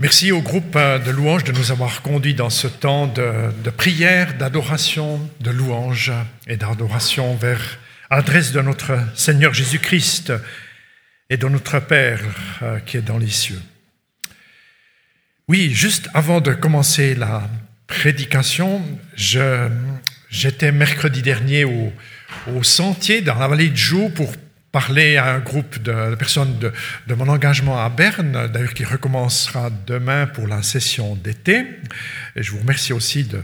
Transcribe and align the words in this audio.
Merci 0.00 0.30
au 0.30 0.40
groupe 0.40 0.76
euh, 0.76 1.00
de 1.00 1.10
louanges 1.10 1.42
de 1.42 1.50
nous 1.50 1.72
avoir 1.72 2.02
conduits 2.02 2.34
dans 2.34 2.50
ce 2.50 2.68
temps 2.68 3.08
de, 3.08 3.70
prière, 3.70 4.34
d'adoration, 4.34 5.20
de 5.40 5.50
louange 5.50 6.12
et 6.46 6.56
d'adoration 6.56 7.34
vers 7.34 7.80
l'adresse 8.08 8.52
de 8.52 8.60
notre 8.60 8.96
Seigneur 9.16 9.54
Jésus-Christ 9.54 10.32
et 11.30 11.36
de 11.36 11.48
notre 11.48 11.80
Père 11.80 12.20
euh, 12.62 12.78
qui 12.78 12.96
est 12.96 13.02
dans 13.02 13.18
les 13.18 13.28
cieux. 13.28 13.60
Oui, 15.48 15.74
juste 15.74 16.08
avant 16.14 16.40
de 16.40 16.52
commencer 16.52 17.16
la 17.16 17.50
prédication, 17.88 18.80
j'étais 19.16 20.70
mercredi 20.70 21.22
dernier 21.22 21.64
au, 21.64 21.92
au, 22.54 22.62
sentier 22.62 23.20
dans 23.20 23.34
la 23.34 23.48
vallée 23.48 23.70
de 23.70 23.76
Joux 23.76 24.10
pour 24.10 24.32
parler 24.72 25.16
à 25.16 25.34
un 25.34 25.38
groupe 25.38 25.82
de 25.82 26.14
personnes 26.14 26.58
de, 26.58 27.14
mon 27.14 27.28
engagement 27.28 27.82
à 27.82 27.88
Berne, 27.88 28.48
d'ailleurs 28.52 28.74
qui 28.74 28.84
recommencera 28.84 29.70
demain 29.86 30.26
pour 30.26 30.46
la 30.46 30.62
session 30.62 31.16
d'été. 31.16 31.64
Et 32.36 32.42
je 32.42 32.52
vous 32.52 32.58
remercie 32.58 32.92
aussi 32.92 33.24
de, 33.24 33.40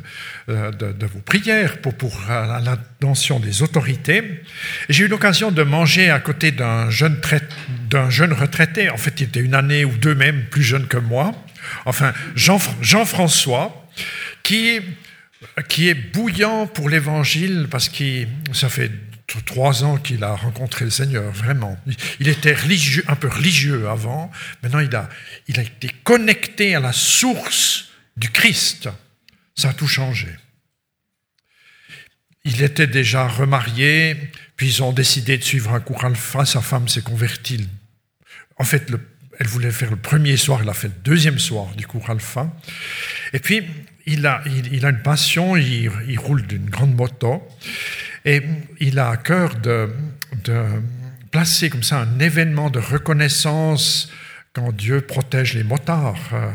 euh, 0.50 0.70
vos 1.12 1.20
prières 1.20 1.78
pour, 1.78 1.94
pour 1.94 2.20
euh, 2.28 2.60
l'attention 2.60 3.40
des 3.40 3.62
autorités. 3.62 4.42
J'ai 4.88 5.04
eu 5.04 5.08
l'occasion 5.08 5.50
de 5.50 5.62
manger 5.62 6.10
à 6.10 6.20
côté 6.20 6.50
d'un 6.50 6.90
jeune, 6.90 7.18
d'un 7.88 8.10
jeune 8.10 8.32
retraité, 8.32 8.90
en 8.90 8.98
fait 8.98 9.20
il 9.20 9.24
était 9.24 9.40
une 9.40 9.54
année 9.54 9.84
ou 9.84 9.96
deux 9.96 10.14
même 10.14 10.44
plus 10.50 10.62
jeune 10.62 10.86
que 10.86 10.98
moi, 10.98 11.32
enfin 11.86 12.12
Jean-François, 12.34 13.88
qui 14.42 14.80
qui 15.68 15.88
est 15.88 15.94
bouillant 15.94 16.66
pour 16.66 16.88
l'évangile 16.88 17.68
parce 17.70 17.88
que 17.88 18.24
ça 18.52 18.68
fait 18.68 18.90
trois 19.46 19.84
ans 19.84 19.96
qu'il 19.96 20.22
a 20.24 20.34
rencontré 20.34 20.84
le 20.84 20.90
Seigneur, 20.90 21.30
vraiment. 21.32 21.78
Il 22.20 22.28
était 22.28 22.56
un 23.08 23.16
peu 23.16 23.28
religieux 23.28 23.88
avant, 23.88 24.30
maintenant 24.62 24.80
il 24.80 24.94
a, 24.94 25.08
été 25.48 25.88
connecté 26.04 26.74
à 26.74 26.80
la 26.80 26.92
source 26.92 27.88
du 28.16 28.30
Christ. 28.30 28.88
Ça 29.56 29.70
a 29.70 29.72
tout 29.72 29.86
changé. 29.86 30.28
Il 32.44 32.62
était 32.62 32.86
déjà 32.86 33.26
remarié, 33.26 34.16
puis 34.56 34.68
ils 34.68 34.82
ont 34.82 34.92
décidé 34.92 35.38
de 35.38 35.44
suivre 35.44 35.72
un 35.72 35.80
cours 35.80 36.04
alpha, 36.04 36.44
sa 36.44 36.60
femme 36.60 36.88
s'est 36.88 37.02
convertie. 37.02 37.68
En 38.58 38.64
fait, 38.64 38.92
elle 39.38 39.46
voulait 39.46 39.70
faire 39.70 39.90
le 39.90 39.96
premier 39.96 40.36
soir, 40.36 40.60
elle 40.62 40.68
a 40.68 40.74
fait 40.74 40.88
le 40.88 40.94
deuxième 41.02 41.38
soir 41.38 41.74
du 41.74 41.86
cours 41.86 42.10
alpha. 42.10 42.54
Et 43.32 43.38
puis, 43.38 43.62
il 44.06 44.26
a, 44.26 44.42
une 44.46 45.02
passion, 45.02 45.56
il 45.56 46.18
roule 46.18 46.46
d'une 46.46 46.68
grande 46.68 46.94
moto. 46.94 47.42
Et 48.24 48.42
il 48.80 48.98
a 48.98 49.10
à 49.10 49.16
cœur 49.16 49.54
de, 49.56 49.90
placer 51.30 51.68
comme 51.68 51.82
ça 51.82 52.00
un 52.00 52.18
événement 52.20 52.70
de 52.70 52.78
reconnaissance 52.78 54.10
quand 54.52 54.72
Dieu 54.72 55.00
protège 55.00 55.54
les 55.54 55.64
motards. 55.64 56.30
Euh, 56.32 56.50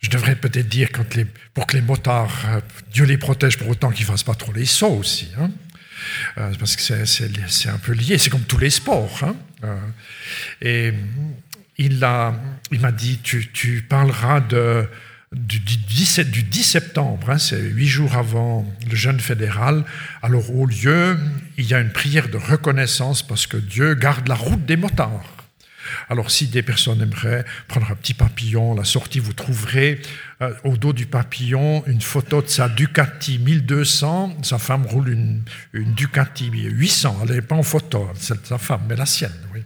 je 0.00 0.10
devrais 0.10 0.36
peut-être 0.36 0.68
dire 0.68 0.88
quand 0.90 1.04
pour 1.52 1.66
que 1.66 1.76
les 1.76 1.82
motards, 1.82 2.44
euh, 2.46 2.60
Dieu 2.92 3.04
les 3.04 3.18
protège 3.18 3.58
pour 3.58 3.68
autant 3.68 3.90
qu'ils 3.90 4.06
ne 4.06 4.10
fassent 4.10 4.22
pas 4.22 4.34
trop 4.34 4.52
les 4.52 4.64
sauts 4.64 4.96
aussi. 4.96 5.30
Hein. 5.38 5.50
Euh, 6.38 6.52
parce 6.58 6.76
que 6.76 7.04
c'est 7.04 7.68
un 7.68 7.78
peu 7.78 7.92
lié, 7.92 8.18
c'est 8.18 8.30
comme 8.30 8.44
tous 8.44 8.58
les 8.58 8.70
sports. 8.70 9.20
Hein. 9.22 9.36
et 10.60 10.92
il 11.78 11.98
m'a 11.98 12.92
dit, 12.92 13.18
tu 13.18 13.86
parleras 13.88 14.40
de, 14.40 14.88
du, 15.34 15.58
10, 15.58 16.20
du 16.20 16.42
10 16.42 16.62
septembre, 16.62 17.30
hein, 17.30 17.38
c'est 17.38 17.60
huit 17.60 17.86
jours 17.86 18.16
avant 18.16 18.66
le 18.88 18.94
jeûne 18.94 19.20
fédéral, 19.20 19.84
alors 20.22 20.54
au 20.54 20.66
lieu, 20.66 21.18
il 21.58 21.66
y 21.66 21.74
a 21.74 21.80
une 21.80 21.92
prière 21.92 22.28
de 22.28 22.36
reconnaissance 22.36 23.22
parce 23.26 23.46
que 23.46 23.56
Dieu 23.56 23.94
garde 23.94 24.28
la 24.28 24.34
route 24.34 24.64
des 24.64 24.76
motards. 24.76 25.34
Alors 26.08 26.30
si 26.30 26.46
des 26.46 26.62
personnes 26.62 27.02
aimeraient 27.02 27.44
prendre 27.68 27.90
un 27.90 27.94
petit 27.94 28.14
papillon, 28.14 28.74
la 28.74 28.84
sortie, 28.84 29.18
vous 29.18 29.34
trouverez 29.34 30.00
euh, 30.40 30.52
au 30.64 30.76
dos 30.76 30.92
du 30.92 31.06
papillon 31.06 31.84
une 31.86 32.00
photo 32.00 32.40
de 32.40 32.48
sa 32.48 32.68
Ducati 32.68 33.38
1200. 33.38 34.38
Sa 34.42 34.58
femme 34.58 34.86
roule 34.86 35.10
une, 35.10 35.42
une 35.72 35.92
Ducati 35.92 36.50
800. 36.50 37.20
Elle 37.22 37.34
n'est 37.36 37.42
pas 37.42 37.56
en 37.56 37.62
photo, 37.62 38.08
c'est 38.18 38.46
sa 38.46 38.58
femme, 38.58 38.82
mais 38.88 38.96
la 38.96 39.06
sienne. 39.06 39.32
Oui. 39.54 39.62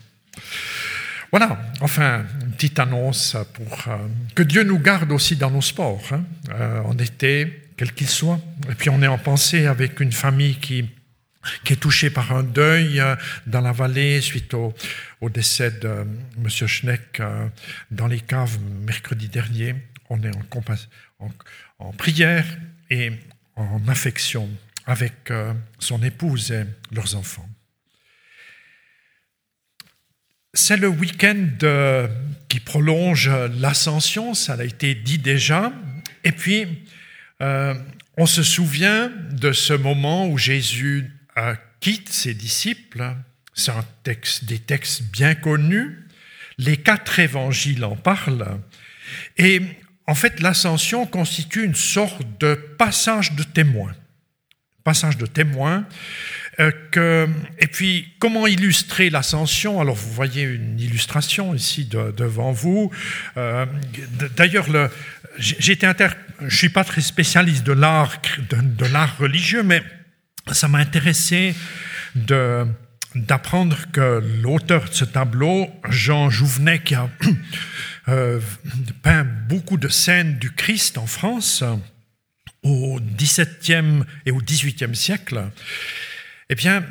Voilà, 1.30 1.60
enfin, 1.82 2.24
petite 2.58 2.80
annonce 2.80 3.36
pour 3.54 3.84
euh, 3.86 3.96
que 4.34 4.42
Dieu 4.42 4.64
nous 4.64 4.80
garde 4.80 5.12
aussi 5.12 5.36
dans 5.36 5.50
nos 5.50 5.62
sports, 5.62 6.02
hein, 6.10 6.24
euh, 6.50 6.80
en 6.82 6.98
été, 6.98 7.70
quel 7.76 7.92
qu'il 7.92 8.08
soit. 8.08 8.40
Et 8.68 8.74
puis 8.74 8.90
on 8.90 9.00
est 9.00 9.06
en 9.06 9.16
pensée 9.16 9.66
avec 9.66 10.00
une 10.00 10.10
famille 10.10 10.56
qui, 10.56 10.84
est 11.70 11.80
touchée 11.80 12.10
par 12.10 12.32
un 12.32 12.42
deuil 12.42 12.98
euh, 12.98 13.14
dans 13.46 13.60
la 13.60 13.70
vallée 13.70 14.20
suite 14.20 14.54
au, 14.54 14.74
décès 15.30 15.70
de 15.70 16.04
M. 16.36 16.48
Schneck 16.48 17.22
dans 17.92 18.08
les 18.08 18.20
caves 18.20 18.58
mercredi 18.84 19.28
dernier. 19.28 19.76
On 20.10 20.20
est 20.24 20.32
en, 21.20 21.30
en 21.78 21.92
prière 21.92 22.44
et 22.90 23.12
en 23.54 23.86
affection 23.86 24.48
avec 24.84 25.32
son 25.78 26.02
épouse 26.02 26.50
et 26.50 26.64
leurs 26.90 27.14
enfants. 27.14 27.48
C'est 30.60 30.76
le 30.76 30.88
week-end 30.88 31.46
euh, 31.62 32.08
qui 32.48 32.58
prolonge 32.58 33.30
l'ascension, 33.60 34.34
ça 34.34 34.54
a 34.54 34.64
été 34.64 34.96
dit 34.96 35.18
déjà. 35.18 35.72
Et 36.24 36.32
puis, 36.32 36.66
euh, 37.40 37.74
on 38.16 38.26
se 38.26 38.42
souvient 38.42 39.08
de 39.30 39.52
ce 39.52 39.72
moment 39.72 40.26
où 40.28 40.36
Jésus 40.36 41.12
quitte 41.78 42.08
ses 42.08 42.34
disciples. 42.34 43.14
C'est 43.54 43.70
un 43.70 43.84
texte, 44.02 44.46
des 44.46 44.58
textes 44.58 45.04
bien 45.04 45.36
connus. 45.36 46.04
Les 46.58 46.76
quatre 46.76 47.20
évangiles 47.20 47.84
en 47.84 47.94
parlent. 47.94 48.58
Et 49.36 49.62
en 50.08 50.16
fait, 50.16 50.40
l'ascension 50.40 51.06
constitue 51.06 51.64
une 51.64 51.76
sorte 51.76 52.20
de 52.40 52.54
passage 52.54 53.32
de 53.34 53.44
témoin. 53.44 53.94
Passage 54.82 55.18
de 55.18 55.26
témoin 55.26 55.86
euh, 56.60 57.26
et 57.58 57.66
puis, 57.68 58.08
comment 58.18 58.46
illustrer 58.46 59.10
l'ascension? 59.10 59.80
Alors, 59.80 59.94
vous 59.94 60.12
voyez 60.12 60.42
une 60.42 60.78
illustration 60.80 61.54
ici 61.54 61.84
devant 61.84 62.52
vous. 62.52 62.90
Euh, 63.36 63.66
d'ailleurs, 64.36 64.66
j'ai 65.38 65.78
inter... 65.84 66.08
je 66.40 66.44
ne 66.44 66.50
suis 66.50 66.68
pas 66.68 66.84
très 66.84 67.00
spécialiste 67.00 67.64
de 67.64 67.72
l'art 67.72 68.20
de, 68.50 68.86
l'art 68.86 69.16
religieux, 69.18 69.62
mais 69.62 69.82
ça 70.50 70.66
m'a 70.66 70.78
intéressé 70.78 71.54
d'apprendre 73.14 73.76
que 73.92 74.22
l'auteur 74.42 74.88
de 74.88 74.94
ce 74.94 75.04
tableau, 75.04 75.68
Jean 75.88 76.28
Jouvenet, 76.28 76.80
qui 76.80 76.96
a 76.96 77.08
euh, 78.08 78.40
peint 79.02 79.24
beaucoup 79.24 79.76
de 79.76 79.88
scènes 79.88 80.38
du 80.38 80.50
Christ 80.50 80.98
en 80.98 81.06
France 81.06 81.62
au 82.64 82.98
XVIIe 83.00 84.02
et 84.26 84.32
au 84.32 84.38
XVIIIe 84.38 84.94
siècle, 84.96 85.50
eh 86.50 86.54
bien, 86.54 86.84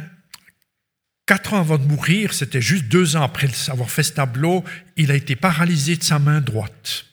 quatre 1.26 1.54
ans 1.54 1.60
avant 1.60 1.78
de 1.78 1.86
mourir, 1.86 2.34
c'était 2.34 2.62
juste 2.62 2.86
deux 2.86 3.16
ans 3.16 3.24
après 3.24 3.50
avoir 3.70 3.90
fait 3.90 4.04
ce 4.04 4.14
tableau, 4.14 4.64
il 4.96 5.12
a 5.12 5.16
été 5.16 5.36
paralysé 5.36 5.98
de 5.98 6.04
sa 6.04 6.20
main 6.20 6.42
droite. 6.42 7.06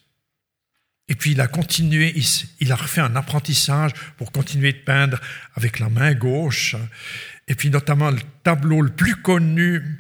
Et 1.08 1.14
puis 1.14 1.32
il 1.32 1.40
a 1.40 1.46
continué, 1.46 2.14
il, 2.60 2.72
a 2.72 2.76
refait 2.76 3.02
un 3.02 3.14
apprentissage 3.14 3.92
pour 4.16 4.32
continuer 4.32 4.72
de 4.72 4.78
peindre 4.78 5.20
avec 5.54 5.78
la 5.78 5.90
main 5.90 6.14
gauche. 6.14 6.76
Et 7.46 7.54
puis 7.54 7.68
notamment 7.68 8.10
le 8.10 8.20
tableau 8.42 8.80
le 8.80 8.90
plus 8.90 9.16
connu 9.16 9.98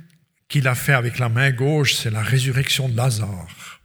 qu'il 0.48 0.66
a 0.66 0.74
fait 0.74 0.94
avec 0.94 1.18
la 1.18 1.28
main 1.28 1.50
gauche, 1.50 1.94
c'est 1.94 2.10
la 2.10 2.22
résurrection 2.22 2.88
de 2.88 2.96
Lazare. 2.96 3.80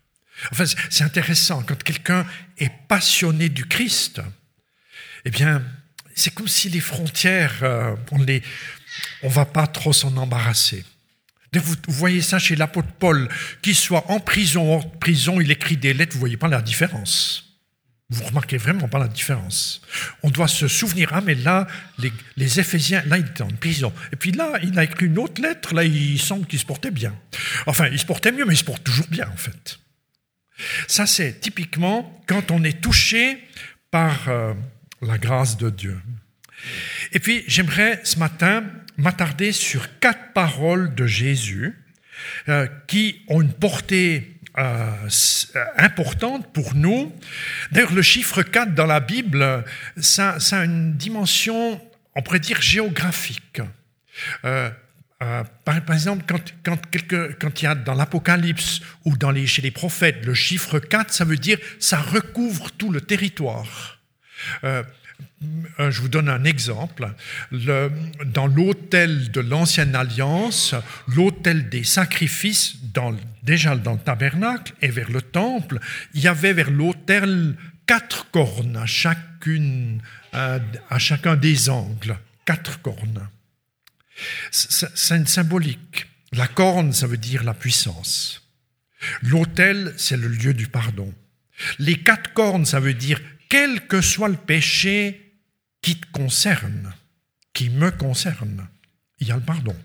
Enfin, 0.52 0.64
c'est 0.90 1.04
intéressant, 1.04 1.64
quand 1.64 1.82
quelqu'un 1.84 2.26
est 2.58 2.72
passionné 2.88 3.50
du 3.50 3.66
Christ, 3.66 4.22
eh 5.26 5.32
bien, 5.32 5.62
c'est 6.20 6.34
comme 6.34 6.48
si 6.48 6.70
les 6.70 6.80
frontières, 6.82 7.60
euh, 7.64 7.96
on 8.12 8.20
ne 8.20 8.40
on 9.24 9.30
va 9.30 9.46
pas 9.46 9.68
trop 9.68 9.94
s'en 9.94 10.16
embarrasser. 10.18 10.84
Vous, 11.54 11.76
voyez 11.88 12.22
ça 12.22 12.38
chez 12.38 12.56
l'apôtre 12.56 12.90
Paul, 13.00 13.28
qu'il 13.62 13.76
soit 13.76 14.12
en 14.12 14.20
prison, 14.20 14.76
en 14.76 14.82
prison, 14.82 15.42
il 15.42 15.50
écrit 15.50 15.78
des 15.78 15.94
lettres, 15.94 16.14
vous 16.14 16.20
voyez 16.20 16.38
pas 16.38 16.48
la 16.48 16.62
différence. 16.62 17.46
Vous 18.12 18.24
remarquez 18.24 18.58
vraiment 18.58 18.88
pas 18.88 19.00
la 19.00 19.08
différence. 19.08 19.82
On 20.24 20.30
doit 20.30 20.48
se 20.48 20.68
souvenir, 20.68 21.10
ah 21.14 21.22
mais 21.22 21.36
là, 21.36 21.68
les, 22.00 22.12
les 22.38 22.60
Éphésiens, 22.60 23.04
là 23.06 23.18
il 23.18 23.26
était 23.26 23.44
en 23.44 23.48
prison. 23.48 23.94
Et 24.12 24.16
puis 24.16 24.32
là, 24.32 24.60
il 24.64 24.78
a 24.78 24.84
écrit 24.84 25.06
une 25.06 25.18
autre 25.18 25.42
lettre, 25.42 25.74
là 25.74 25.84
il 25.84 26.20
semble 26.20 26.46
qu'il 26.46 26.60
se 26.60 26.66
portait 26.66 26.92
bien. 26.92 27.16
Enfin, 27.66 27.88
il 27.88 28.00
se 28.00 28.06
portait 28.06 28.32
mieux, 28.32 28.46
mais 28.46 28.54
il 28.54 28.58
se 28.58 28.64
porte 28.64 28.84
toujours 28.84 29.08
bien 29.08 29.28
en 29.32 29.38
fait. 29.38 29.80
Ça 30.88 31.06
c'est 31.06 31.40
typiquement 31.40 32.22
quand 32.28 32.52
on 32.52 32.64
est 32.64 32.82
touché 32.82 33.40
par... 33.90 34.28
Euh, 34.28 34.54
la 35.02 35.18
grâce 35.18 35.58
de 35.58 35.70
Dieu. 35.70 36.00
Et 37.12 37.20
puis, 37.20 37.44
j'aimerais 37.48 38.02
ce 38.04 38.20
matin 38.20 38.64
m'attarder 38.98 39.52
sur 39.52 40.00
quatre 40.00 40.34
paroles 40.34 40.94
de 40.94 41.06
Jésus 41.06 41.76
euh, 42.50 42.68
qui 42.88 43.22
ont 43.30 43.42
une 43.42 43.54
portée 43.54 44.40
euh, 44.58 45.10
importante 45.78 46.52
pour 46.52 46.76
nous. 46.76 47.14
D'ailleurs, 47.72 47.94
le 47.94 48.02
chiffre 48.02 48.44
4 48.44 48.76
dans 48.76 48.88
la 48.88 49.00
Bible, 49.00 49.64
ça, 49.98 50.38
a 50.52 50.66
une 50.66 50.98
dimension, 50.98 51.80
on 52.16 52.22
pourrait 52.22 52.40
dire, 52.40 52.62
géographique. 52.62 53.62
Euh, 54.44 54.70
euh, 55.22 55.44
par, 55.66 55.94
exemple, 55.94 56.26
quand, 56.28 56.42
quand, 57.40 57.62
il 57.62 57.64
y 57.64 57.68
a 57.68 57.76
dans 57.76 57.94
l'Apocalypse 57.94 58.82
ou 59.06 59.18
dans 59.18 59.32
les, 59.32 59.48
chez 59.48 59.62
les 59.62 59.72
prophètes 59.72 60.26
le 60.26 60.34
chiffre 60.34 60.80
4, 60.80 61.14
ça 61.14 61.26
veut 61.26 61.38
dire 61.38 61.58
ça 61.80 62.00
recouvre 62.00 62.72
tout 62.72 62.90
le 62.90 63.02
territoire. 63.02 63.99
Euh, 64.64 64.84
euh, 65.80 65.92
je 65.92 66.02
vous 66.02 66.10
donne 66.10 66.30
un 66.30 66.44
exemple. 66.44 67.14
Le, 67.52 67.92
dans 68.26 68.48
l'autel 68.48 69.32
de 69.32 69.42
l'Ancienne 69.42 69.96
Alliance, 69.96 70.76
l'autel 71.08 71.70
des 71.70 71.84
sacrifices, 71.84 72.78
dans, 72.94 73.16
déjà 73.44 73.76
dans 73.76 73.94
le 73.94 74.00
tabernacle 74.00 74.74
et 74.82 74.90
vers 74.90 75.12
le 75.12 75.22
temple, 75.22 75.80
il 76.14 76.22
y 76.22 76.28
avait 76.28 76.54
vers 76.54 76.72
l'autel 76.72 77.56
quatre 77.86 78.30
cornes 78.32 78.78
à, 78.78 78.86
chacune, 78.86 80.02
à 80.32 81.00
chacun 81.00 81.36
des 81.36 81.70
angles. 81.70 82.18
Quatre 82.46 82.82
cornes. 82.82 83.28
C'est 84.52 85.16
une 85.16 85.28
symbolique. 85.28 86.08
La 86.32 86.48
corne, 86.48 86.94
ça 86.94 87.08
veut 87.08 87.18
dire 87.18 87.44
la 87.44 87.54
puissance. 87.54 88.44
L'autel, 89.22 89.94
c'est 89.98 90.18
le 90.18 90.28
lieu 90.28 90.54
du 90.54 90.68
pardon. 90.68 91.14
Les 91.80 91.96
quatre 91.96 92.34
cornes, 92.34 92.66
ça 92.66 92.80
veut 92.80 92.94
dire 92.94 93.20
quel 93.50 93.88
que 93.88 94.02
soit 94.02 94.30
le 94.30 94.38
péché 94.38 95.34
qui 95.82 96.00
te 96.00 96.06
concerne, 96.12 96.94
qui 97.54 97.70
me 97.70 97.92
concerne, 97.92 98.68
il 99.20 99.28
y 99.28 99.32
a 99.32 99.36
le 99.36 99.42
pardon. 99.42 99.76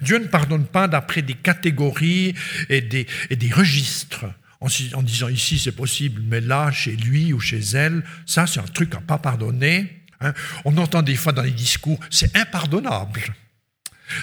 Dieu 0.00 0.18
ne 0.18 0.26
pardonne 0.26 0.66
pas 0.66 0.88
d'après 0.88 1.22
des 1.22 1.34
catégories 1.34 2.34
et 2.68 2.80
des, 2.80 3.06
registres, 3.52 4.26
en, 4.60 4.68
en, 4.94 5.02
disant 5.02 5.28
ici 5.28 5.58
c'est 5.58 5.72
possible, 5.72 6.22
mais 6.24 6.40
là, 6.40 6.70
chez 6.70 6.96
lui 6.96 7.32
ou 7.32 7.40
chez 7.40 7.60
elle, 7.60 8.04
ça 8.26 8.46
c'est 8.46 8.60
un 8.60 8.64
truc 8.64 8.94
à 8.94 9.00
pas 9.00 9.18
pardonner. 9.18 10.02
Hein. 10.20 10.34
On 10.64 10.76
entend 10.76 11.02
des 11.02 11.16
fois 11.16 11.32
dans 11.32 11.42
les 11.42 11.50
discours, 11.50 11.98
c'est 12.10 12.36
impardonnable. 12.36 13.34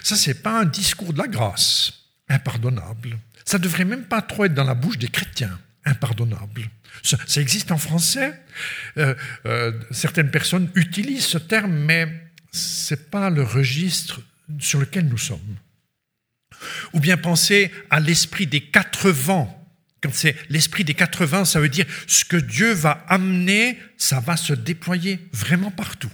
Ça, 0.04 0.16
c'est 0.16 0.42
pas 0.42 0.62
un 0.62 0.66
discours 0.66 1.14
de 1.14 1.18
la 1.18 1.28
grâce, 1.28 1.94
impardonnable. 2.30 3.18
Ça 3.46 3.58
devrait 3.58 3.86
même 3.86 4.06
pas 4.06 4.22
trop 4.22 4.46
être 4.46 4.54
dans 4.54 4.64
la 4.64 4.76
bouche 4.76 4.98
des 4.98 5.08
chrétiens, 5.08 5.58
impardonnable. 5.86 6.70
Ça, 7.04 7.18
existe 7.42 7.72
en 7.72 7.78
français. 7.78 8.34
Euh, 8.98 9.16
euh, 9.46 9.72
certaines 9.92 10.32
personnes 10.32 10.70
utilisent 10.76 11.26
ce 11.26 11.38
terme, 11.38 11.74
mais 11.74 12.08
c'est 12.52 13.10
pas 13.10 13.30
le 13.30 13.44
registre 13.44 14.22
sur 14.60 14.80
lequel 14.80 15.08
nous 15.08 15.18
sommes. 15.18 15.58
Ou 16.94 17.00
bien 17.00 17.18
penser 17.18 17.72
à 17.90 18.00
l'esprit 18.00 18.48
des 18.48 18.62
quatre 18.62 19.10
vents 19.10 19.58
quand 20.02 20.14
c'est 20.14 20.36
l'esprit 20.50 20.84
des 20.84 20.94
80, 20.94 21.46
ça 21.46 21.60
veut 21.60 21.70
dire 21.70 21.86
ce 22.06 22.24
que 22.24 22.38
Dieu 22.38 22.72
va 22.72 23.04
amener, 23.08 23.80
ça 23.98 24.20
va 24.20 24.38
se 24.38 24.54
déployer 24.54 25.20
vraiment 25.34 25.72
partout. 25.72 26.12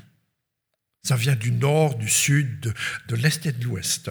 Ça 1.03 1.17
vient 1.17 1.35
du 1.35 1.51
nord, 1.51 1.95
du 1.97 2.07
sud, 2.07 2.73
de, 3.07 3.15
l'est 3.15 3.45
et 3.45 3.51
de 3.51 3.63
l'ouest. 3.65 4.09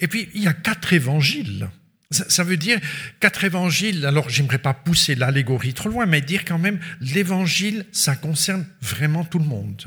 Et 0.00 0.08
puis, 0.08 0.30
il 0.34 0.42
y 0.42 0.48
a 0.48 0.54
quatre 0.54 0.94
évangiles. 0.94 1.68
Ça, 2.10 2.42
veut 2.42 2.56
dire 2.56 2.80
quatre 3.20 3.44
évangiles. 3.44 4.06
Alors, 4.06 4.30
j'aimerais 4.30 4.58
pas 4.58 4.72
pousser 4.72 5.14
l'allégorie 5.14 5.74
trop 5.74 5.90
loin, 5.90 6.06
mais 6.06 6.22
dire 6.22 6.44
quand 6.46 6.58
même, 6.58 6.80
l'évangile, 7.00 7.84
ça 7.92 8.16
concerne 8.16 8.66
vraiment 8.80 9.24
tout 9.24 9.38
le 9.38 9.44
monde. 9.44 9.84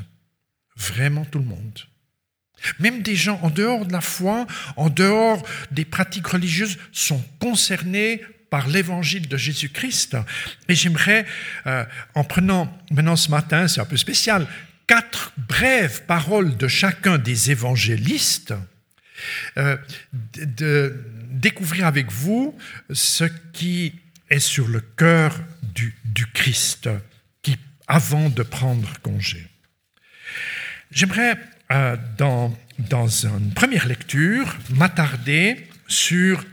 Vraiment 0.76 1.24
tout 1.24 1.40
le 1.40 1.44
monde. 1.44 1.80
Même 2.78 3.02
des 3.02 3.16
gens 3.16 3.40
en 3.42 3.50
dehors 3.50 3.86
de 3.86 3.92
la 3.92 4.00
foi, 4.00 4.46
en 4.76 4.88
dehors 4.88 5.44
des 5.72 5.84
pratiques 5.84 6.28
religieuses, 6.28 6.78
sont 6.92 7.22
concernés 7.40 8.22
par 8.50 8.68
l'évangile 8.68 9.28
de 9.28 9.36
Jésus-Christ. 9.36 10.16
Et 10.68 10.74
j'aimerais, 10.74 11.26
euh, 11.66 11.84
en 12.14 12.22
prenant 12.22 12.72
maintenant 12.90 13.16
ce 13.16 13.30
matin, 13.30 13.66
c'est 13.66 13.80
un 13.80 13.86
peu 13.86 13.96
spécial, 13.96 14.46
quatre 14.86 15.32
brèves 15.36 16.02
paroles 16.04 16.56
de 16.56 16.68
chacun 16.68 17.18
des 17.18 17.50
évangélistes, 17.50 18.54
euh, 19.56 19.76
de, 20.34 21.02
découvrir 21.32 21.86
avec 21.86 22.10
vous 22.10 22.56
ce 22.92 23.24
qui 23.52 23.94
est 24.30 24.38
sur 24.38 24.68
le 24.68 24.80
cœur 24.80 25.38
du, 25.62 25.94
Christ 26.32 26.88
qui, 27.42 27.56
avant 27.86 28.30
de 28.30 28.42
prendre 28.42 28.88
congé. 29.00 29.46
J'aimerais, 30.90 31.36
euh, 31.70 31.96
dans, 32.16 32.56
dans 32.78 33.26
une 33.26 33.52
première 33.52 33.86
lecture, 33.86 34.56
m'attarder 34.70 35.66
sur 35.88 36.44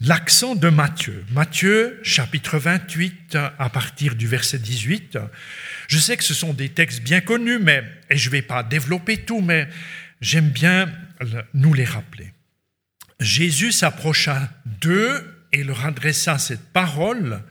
l'accent 0.00 0.54
de 0.54 0.68
Matthieu. 0.68 1.24
Matthieu, 1.32 2.00
chapitre 2.02 2.58
28, 2.58 3.36
à 3.58 3.68
partir 3.70 4.14
du 4.14 4.26
verset 4.26 4.58
18. 4.58 5.18
Je 5.88 5.98
sais 5.98 6.16
que 6.16 6.24
ce 6.24 6.34
sont 6.34 6.54
des 6.54 6.70
textes 6.70 7.02
bien 7.02 7.20
connus, 7.20 7.58
mais, 7.58 7.84
et 8.08 8.16
je 8.16 8.28
ne 8.28 8.32
vais 8.32 8.42
pas 8.42 8.62
développer 8.62 9.18
tout, 9.18 9.40
mais 9.40 9.68
j'aime 10.20 10.48
bien 10.48 10.90
nous 11.54 11.74
les 11.74 11.84
rappeler. 11.84 12.32
Jésus 13.20 13.72
s'approcha 13.72 14.50
d'eux 14.64 15.46
et 15.52 15.62
leur 15.62 15.84
adressa 15.84 16.38
cette 16.38 16.72
parole. 16.72 17.42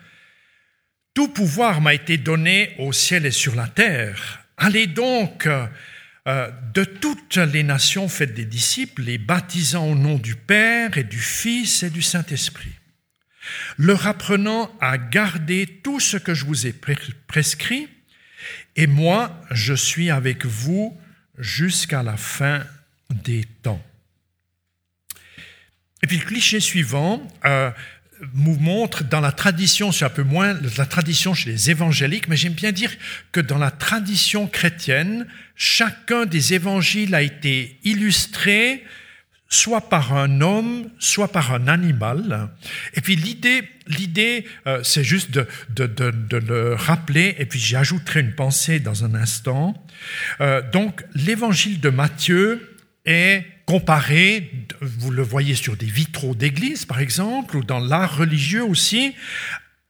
Tout 1.13 1.29
pouvoir 1.29 1.81
m'a 1.81 1.93
été 1.93 2.17
donné 2.17 2.75
au 2.79 2.91
ciel 2.91 3.25
et 3.25 3.31
sur 3.31 3.55
la 3.55 3.67
terre. 3.67 4.45
Allez 4.57 4.87
donc 4.87 5.47
euh, 5.47 6.51
de 6.73 6.83
toutes 6.83 7.37
les 7.37 7.63
nations, 7.63 8.09
faites 8.09 8.33
des 8.33 8.45
disciples, 8.45 9.03
les 9.03 9.17
baptisant 9.17 9.85
au 9.87 9.95
nom 9.95 10.17
du 10.17 10.35
Père 10.35 10.97
et 10.97 11.03
du 11.03 11.19
Fils 11.19 11.83
et 11.83 11.89
du 11.89 12.01
Saint-Esprit, 12.01 12.73
leur 13.77 14.05
apprenant 14.05 14.75
à 14.81 14.97
garder 14.97 15.65
tout 15.83 15.99
ce 15.99 16.17
que 16.17 16.33
je 16.33 16.45
vous 16.45 16.67
ai 16.67 16.73
prescrit, 17.27 17.87
et 18.75 18.87
moi, 18.87 19.41
je 19.51 19.73
suis 19.73 20.09
avec 20.09 20.45
vous 20.45 20.97
jusqu'à 21.37 22.03
la 22.03 22.17
fin 22.17 22.63
des 23.09 23.45
temps. 23.63 23.83
Et 26.03 26.07
puis 26.07 26.17
le 26.17 26.25
cliché 26.25 26.59
suivant, 26.59 27.25
euh, 27.45 27.71
nous 28.33 28.55
montre 28.55 29.03
dans 29.03 29.21
la 29.21 29.31
tradition, 29.31 29.91
c'est 29.91 30.05
un 30.05 30.09
peu 30.09 30.23
moins 30.23 30.57
la 30.77 30.85
tradition 30.85 31.33
chez 31.33 31.49
les 31.49 31.71
évangéliques, 31.71 32.27
mais 32.27 32.35
j'aime 32.35 32.53
bien 32.53 32.71
dire 32.71 32.91
que 33.31 33.39
dans 33.39 33.57
la 33.57 33.71
tradition 33.71 34.47
chrétienne, 34.47 35.25
chacun 35.55 36.25
des 36.25 36.53
évangiles 36.53 37.15
a 37.15 37.21
été 37.21 37.79
illustré 37.83 38.83
soit 39.51 39.89
par 39.89 40.13
un 40.13 40.41
homme, 40.41 40.89
soit 40.99 41.31
par 41.31 41.53
un 41.53 41.67
animal. 41.67 42.49
Et 42.93 43.01
puis 43.01 43.15
l'idée, 43.15 43.63
l'idée, 43.87 44.45
euh, 44.67 44.81
c'est 44.83 45.03
juste 45.03 45.31
de, 45.31 45.47
de, 45.71 45.87
de, 45.87 46.11
de, 46.11 46.37
le 46.37 46.75
rappeler, 46.75 47.35
et 47.39 47.45
puis 47.45 47.59
j'y 47.59 47.75
ajouterai 47.75 48.19
une 48.19 48.35
pensée 48.35 48.79
dans 48.79 49.05
un 49.05 49.15
instant. 49.15 49.73
Euh, 50.39 50.61
donc 50.71 51.03
l'évangile 51.15 51.79
de 51.79 51.89
Matthieu 51.89 52.77
est 53.05 53.43
comparé, 53.69 54.51
vous 54.81 55.11
le 55.11 55.21
voyez 55.21 55.53
sur 55.53 55.77
des 55.77 55.85
vitraux 55.85 56.33
d'église 56.33 56.85
par 56.85 56.99
exemple, 56.99 57.55
ou 57.55 57.63
dans 57.63 57.77
l'art 57.77 58.17
religieux 58.17 58.63
aussi, 58.63 59.13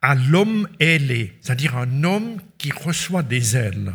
à 0.02 0.16
l'homme 0.16 0.68
ailé, 0.82 1.34
c'est-à-dire 1.40 1.78
un 1.78 2.04
homme 2.04 2.42
qui 2.58 2.74
reçoit 2.74 3.24
des 3.24 3.56
ailes. 3.56 3.94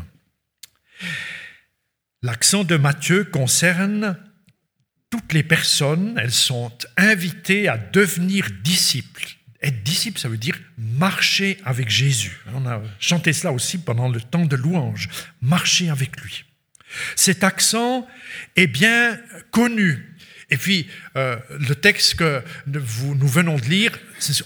L'accent 2.23 2.64
de 2.64 2.78
Matthieu 2.78 3.25
concerne 3.25 4.16
toutes 5.11 5.35
les 5.35 5.42
personnes, 5.42 6.14
elles 6.16 6.32
sont 6.32 6.73
invitées 6.97 7.68
à 7.68 7.76
devenir 7.76 8.49
disciples. 8.62 9.37
Être 9.61 9.82
disciple, 9.82 10.18
ça 10.18 10.30
veut 10.30 10.38
dire 10.38 10.59
marcher 10.78 11.59
avec 11.66 11.90
Jésus. 11.90 12.40
On 12.54 12.66
a 12.66 12.80
chanté 13.00 13.35
cela 13.35 13.52
aussi 13.52 13.76
pendant 13.76 14.09
le 14.09 14.23
temps 14.23 14.47
de 14.47 14.56
louange, 14.56 15.11
marcher 15.42 15.90
avec 15.90 16.18
lui. 16.23 16.47
Cet 17.16 17.44
accent 17.44 18.06
est 18.56 18.66
bien 18.66 19.18
connu. 19.50 20.14
Et 20.50 20.56
puis, 20.56 20.86
euh, 21.16 21.36
le 21.50 21.74
texte 21.74 22.16
que 22.16 22.42
nous 22.66 23.28
venons 23.28 23.56
de 23.56 23.64
lire, 23.64 23.98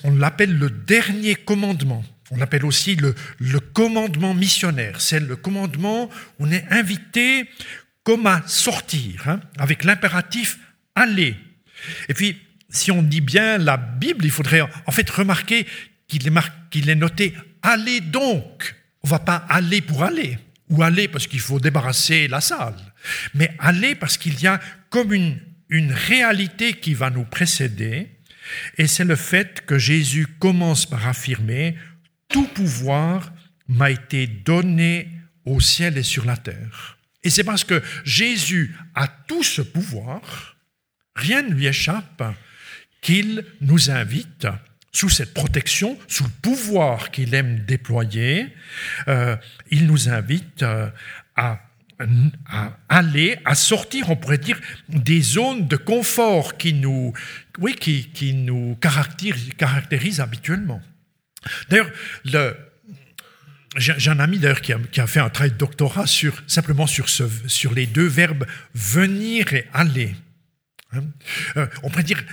on 0.05 0.15
l'appelle 0.15 0.57
le 0.57 0.71
dernier 0.71 1.35
commandement. 1.35 2.05
On 2.31 2.37
l'appelle 2.37 2.65
aussi 2.65 2.97
le, 2.97 3.15
commandement 3.73 4.35
missionnaire. 4.35 5.01
C'est 5.01 5.21
le 5.21 5.37
commandement 5.37 6.11
où 6.39 6.47
on 6.47 6.51
est 6.51 6.65
invité 6.71 7.49
comme 8.05 8.27
à 8.27 8.43
sortir, 8.47 9.29
hein, 9.29 9.41
avec 9.59 9.85
l'impératif 9.85 10.59
aller. 10.95 11.37
Et 12.09 12.15
puis, 12.15 12.41
si 12.71 12.91
on 12.91 13.03
dit 13.03 13.21
bien 13.21 13.59
la 13.59 13.77
Bible, 13.77 14.25
il 14.25 14.31
faudrait 14.31 14.61
en 14.61 14.93
fait 14.93 15.09
remarquer 15.09 15.67
qu'il 16.07 16.27
est, 16.27 16.89
est 16.89 16.95
noté 16.95 17.35
allez 17.63 18.01
donc. 18.01 18.75
On 19.03 19.09
ne 19.09 19.11
va 19.11 19.19
pas 19.19 19.37
aller 19.49 19.81
pour 19.81 20.03
aller 20.03 20.39
ou 20.71 20.83
aller 20.83 21.09
parce 21.09 21.27
qu'il 21.27 21.41
faut 21.41 21.61
débarrasser 21.61 22.29
la 22.29 22.41
salle, 22.41 22.77
mais 23.35 23.55
aller 23.59 23.95
parce 23.95 24.19
qu'il 24.19 24.41
y 24.41 24.47
a 24.47 24.61
comme 24.91 25.13
une, 25.13 25.39
une 25.69 25.93
réalité 25.93 26.75
qui 26.75 26.95
va 26.95 27.11
nous 27.11 27.25
précéder, 27.25 28.11
et 28.77 28.87
c'est 28.87 29.05
le 29.05 29.17
fait 29.17 29.65
que 29.67 29.79
Jésus 29.79 30.27
commence 30.39 30.87
par 30.87 31.07
affirmer, 31.07 31.77
tout 32.29 32.47
pouvoir 32.47 33.33
m'a 33.69 33.91
été 33.91 34.27
donné 34.27 35.11
au 35.45 35.61
ciel 35.61 35.99
et 35.99 36.03
sur 36.03 36.25
la 36.25 36.37
terre. 36.37 36.99
Et 37.23 37.31
c'est 37.31 37.45
parce 37.45 37.65
que 37.65 37.83
Jésus 38.05 38.75
a 38.95 39.09
tout 39.09 39.43
ce 39.43 39.63
pouvoir, 39.63 40.57
rien 41.15 41.43
ne 41.43 41.53
lui 41.53 41.67
échappe, 41.67 42.23
qu'il 43.01 43.45
nous 43.61 43.91
invite 43.91 44.47
sous 44.93 45.09
cette 45.09 45.35
protection, 45.35 45.99
sous 46.09 46.25
le 46.25 46.31
pouvoir 46.43 47.11
qu'il 47.11 47.35
aime 47.35 47.61
déployer, 47.67 48.49
euh, 49.07 49.37
il 49.71 49.87
nous 49.87 50.09
invite 50.09 50.63
euh, 50.63 50.89
à, 51.37 51.61
aller, 52.89 53.39
à 53.45 53.55
sortir, 53.55 54.11
on 54.11 54.17
pourrait 54.17 54.39
dire, 54.39 54.59
des 54.89 55.21
zones 55.21 55.67
de 55.67 55.77
confort 55.77 56.57
qui 56.57 56.73
nous, 56.73 57.13
oui, 57.59 57.75
qui, 57.75 58.35
nous 58.35 58.77
caractérisent, 58.77 60.21
habituellement. 60.21 60.81
D'ailleurs, 61.69 61.91
le, 62.25 62.57
j'ai 63.77 64.11
un 64.11 64.21
ami 64.21 64.39
d'ailleurs 64.39 64.61
qui, 64.61 64.73
a, 64.73 65.07
fait 65.07 65.21
un 65.21 65.29
travail 65.29 65.53
de 65.53 65.57
doctorat 65.57 66.07
sur, 66.07 66.43
simplement 66.47 66.87
sur, 66.87 67.09
sur 67.09 67.75
les 67.75 67.87
deux 67.87 68.07
verbes 68.07 68.47
venir 68.75 69.53
et 69.53 69.67
aller. 69.73 70.15
Hein. 70.93 71.03
Euh, 71.59 71.67
on 71.83 71.91
pourrait 71.91 72.03
dire, 72.03 72.25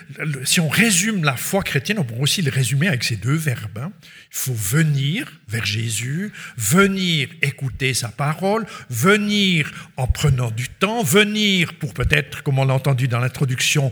si 0.46 0.62
on 0.62 0.70
résume 0.70 1.26
la 1.26 1.36
foi 1.36 1.62
chrétienne, 1.62 2.00
on 2.00 2.06
pourrait 2.06 2.22
aussi 2.22 2.42
le 2.42 2.52
résumer 2.52 2.88
avec 2.88 3.04
ces 3.04 3.18
deux 3.18 3.36
verbes. 3.36 3.78
Hein. 3.78 3.92
Il 4.02 4.38
faut 4.38 4.54
venir 4.54 5.30
vers 5.48 5.66
Jésus, 5.66 6.32
venir 6.58 7.28
écouter 7.42 7.94
sa 7.94 8.08
parole, 8.08 8.66
venir 8.90 9.72
en 9.98 10.08
prenant 10.08 10.52
du 10.52 10.70
temps, 10.70 11.04
venir 11.04 11.74
pour 11.80 11.94
peut-être, 11.94 12.44
comme 12.44 12.60
on 12.60 12.66
l'a 12.66 12.74
entendu 12.74 13.10
dans 13.10 13.20
l'introduction, 13.20 13.92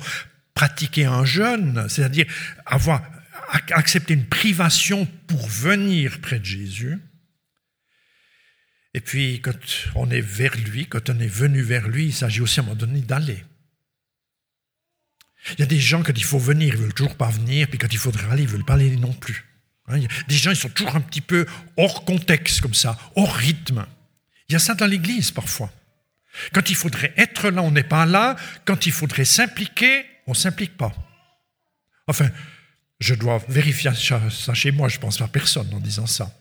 pratiquer 0.53 1.05
un 1.05 1.25
jeûne, 1.25 1.85
c'est-à-dire 1.89 2.25
avoir 2.65 3.03
accepté 3.71 4.13
une 4.13 4.25
privation 4.25 5.05
pour 5.27 5.45
venir 5.47 6.19
près 6.21 6.39
de 6.39 6.45
Jésus. 6.45 6.99
Et 8.93 9.01
puis, 9.01 9.41
quand 9.41 9.57
on 9.95 10.09
est 10.09 10.21
vers 10.21 10.55
lui, 10.55 10.85
quand 10.85 11.09
on 11.09 11.19
est 11.19 11.27
venu 11.27 11.61
vers 11.61 11.89
lui, 11.89 12.05
il 12.05 12.13
s'agit 12.13 12.41
aussi 12.41 12.59
à 12.59 12.63
un 12.63 12.67
moment 12.67 12.77
donné 12.77 13.01
d'aller. 13.01 13.43
Il 15.51 15.59
y 15.59 15.63
a 15.63 15.65
des 15.65 15.79
gens, 15.79 16.03
quand 16.03 16.17
il 16.17 16.23
faut 16.23 16.39
venir, 16.39 16.73
ils 16.73 16.79
veulent 16.79 16.93
toujours 16.93 17.15
pas 17.15 17.29
venir, 17.29 17.67
puis 17.67 17.77
quand 17.77 17.91
il 17.91 17.99
faudrait 17.99 18.31
aller, 18.31 18.43
ils 18.43 18.49
veulent 18.49 18.65
pas 18.65 18.75
aller 18.75 18.95
non 18.95 19.13
plus. 19.13 19.45
Hein, 19.87 19.99
des 20.27 20.35
gens, 20.35 20.51
ils 20.51 20.55
sont 20.55 20.69
toujours 20.69 20.95
un 20.95 21.01
petit 21.01 21.21
peu 21.21 21.45
hors 21.77 22.05
contexte, 22.05 22.61
comme 22.61 22.73
ça, 22.73 22.97
hors 23.15 23.33
rythme. 23.33 23.85
Il 24.47 24.53
y 24.53 24.55
a 24.55 24.59
ça 24.59 24.73
dans 24.73 24.87
l'Église 24.87 25.31
parfois. 25.31 25.71
Quand 26.53 26.69
il 26.69 26.75
faudrait 26.75 27.13
être 27.17 27.49
là, 27.49 27.61
on 27.61 27.71
n'est 27.71 27.83
pas 27.83 28.05
là. 28.05 28.35
Quand 28.65 28.85
il 28.85 28.91
faudrait 28.91 29.25
s'impliquer, 29.25 30.05
on 30.27 30.31
ne 30.31 30.37
s'implique 30.37 30.77
pas. 30.77 30.93
Enfin, 32.07 32.29
je 32.99 33.13
dois 33.13 33.41
vérifier 33.49 33.91
ça 33.93 34.53
chez 34.53 34.71
moi, 34.71 34.87
je 34.87 34.97
ne 34.97 35.01
pense 35.01 35.17
pas 35.17 35.25
à 35.25 35.27
personne 35.27 35.73
en 35.73 35.79
disant 35.79 36.07
ça. 36.07 36.33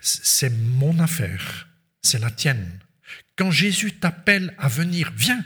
C'est 0.00 0.50
mon 0.50 0.98
affaire, 0.98 1.68
c'est 2.02 2.18
la 2.18 2.30
tienne. 2.30 2.80
Quand 3.36 3.50
Jésus 3.50 3.92
t'appelle 3.92 4.54
à 4.58 4.68
venir, 4.68 5.12
viens. 5.16 5.44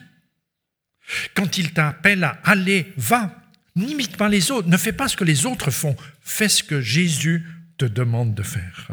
Quand 1.34 1.58
il 1.58 1.72
t'appelle 1.72 2.24
à 2.24 2.38
aller, 2.44 2.92
va. 2.96 3.34
N'imite 3.76 4.16
pas 4.16 4.28
les 4.28 4.50
autres, 4.50 4.68
ne 4.68 4.76
fais 4.76 4.92
pas 4.92 5.08
ce 5.08 5.16
que 5.16 5.24
les 5.24 5.46
autres 5.46 5.70
font, 5.70 5.96
fais 6.20 6.48
ce 6.48 6.64
que 6.64 6.80
Jésus 6.80 7.46
te 7.76 7.84
demande 7.84 8.34
de 8.34 8.42
faire. 8.42 8.88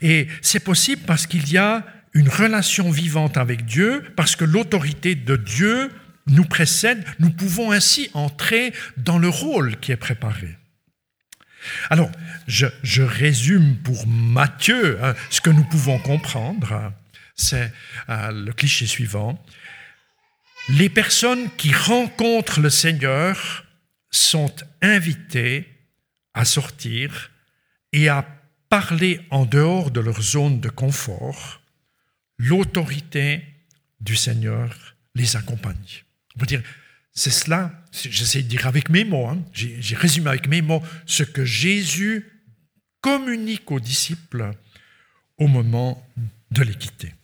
Et 0.00 0.28
c'est 0.40 0.60
possible 0.60 1.02
parce 1.06 1.26
qu'il 1.26 1.50
y 1.50 1.58
a 1.58 1.84
une 2.14 2.28
relation 2.28 2.90
vivante 2.90 3.36
avec 3.36 3.66
Dieu, 3.66 4.02
parce 4.16 4.36
que 4.36 4.44
l'autorité 4.44 5.14
de 5.14 5.36
Dieu 5.36 5.90
nous 6.26 6.44
précède, 6.44 7.04
nous 7.18 7.30
pouvons 7.30 7.70
ainsi 7.70 8.08
entrer 8.14 8.72
dans 8.96 9.18
le 9.18 9.28
rôle 9.28 9.76
qui 9.80 9.92
est 9.92 9.96
préparé. 9.96 10.56
Alors, 11.90 12.10
je, 12.46 13.02
résume 13.02 13.76
pour 13.76 14.06
Matthieu 14.06 14.98
hein, 15.02 15.14
ce 15.30 15.40
que 15.40 15.50
nous 15.50 15.64
pouvons 15.64 15.98
comprendre. 15.98 16.92
C'est 17.36 17.72
euh, 18.08 18.30
le 18.30 18.52
cliché 18.52 18.86
suivant. 18.86 19.42
Les 20.70 20.88
personnes 20.88 21.50
qui 21.56 21.72
rencontrent 21.72 22.60
le 22.60 22.70
Seigneur 22.70 23.66
sont 24.10 24.54
invitées 24.80 25.68
à 26.32 26.44
sortir 26.44 27.30
et 27.92 28.08
à 28.08 28.26
parler 28.70 29.20
en 29.30 29.44
dehors 29.44 29.90
de 29.90 30.00
leur 30.00 30.22
zone 30.22 30.60
de 30.60 30.70
confort. 30.70 31.60
L'autorité 32.38 33.44
du 34.00 34.16
Seigneur 34.16 34.96
les 35.14 35.36
accompagne. 35.36 36.04
C'est 37.12 37.30
cela, 37.30 37.70
j'essaie 37.92 38.42
de 38.42 38.48
dire 38.48 38.66
avec 38.66 38.88
mes 38.88 39.04
mots, 39.04 39.28
hein. 39.28 39.44
j'ai 39.52 39.94
résumé 39.94 40.30
avec 40.30 40.48
mes 40.48 40.62
mots 40.62 40.82
ce 41.06 41.22
que 41.22 41.44
Jésus 41.44 42.26
communique 43.00 43.70
aux 43.70 43.78
disciples 43.78 44.50
au 45.38 45.46
moment 45.46 46.04
de 46.50 46.62
les 46.62 46.74
quitter. 46.74 47.14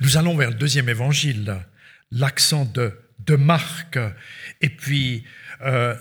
Nous 0.00 0.16
allons 0.16 0.36
vers 0.36 0.50
le 0.50 0.56
deuxième 0.56 0.88
évangile, 0.88 1.62
l'accent 2.10 2.64
de, 2.64 2.98
de 3.20 3.36
Marc, 3.36 3.98
et 4.60 4.68
puis 4.68 5.24
euh, 5.62 5.94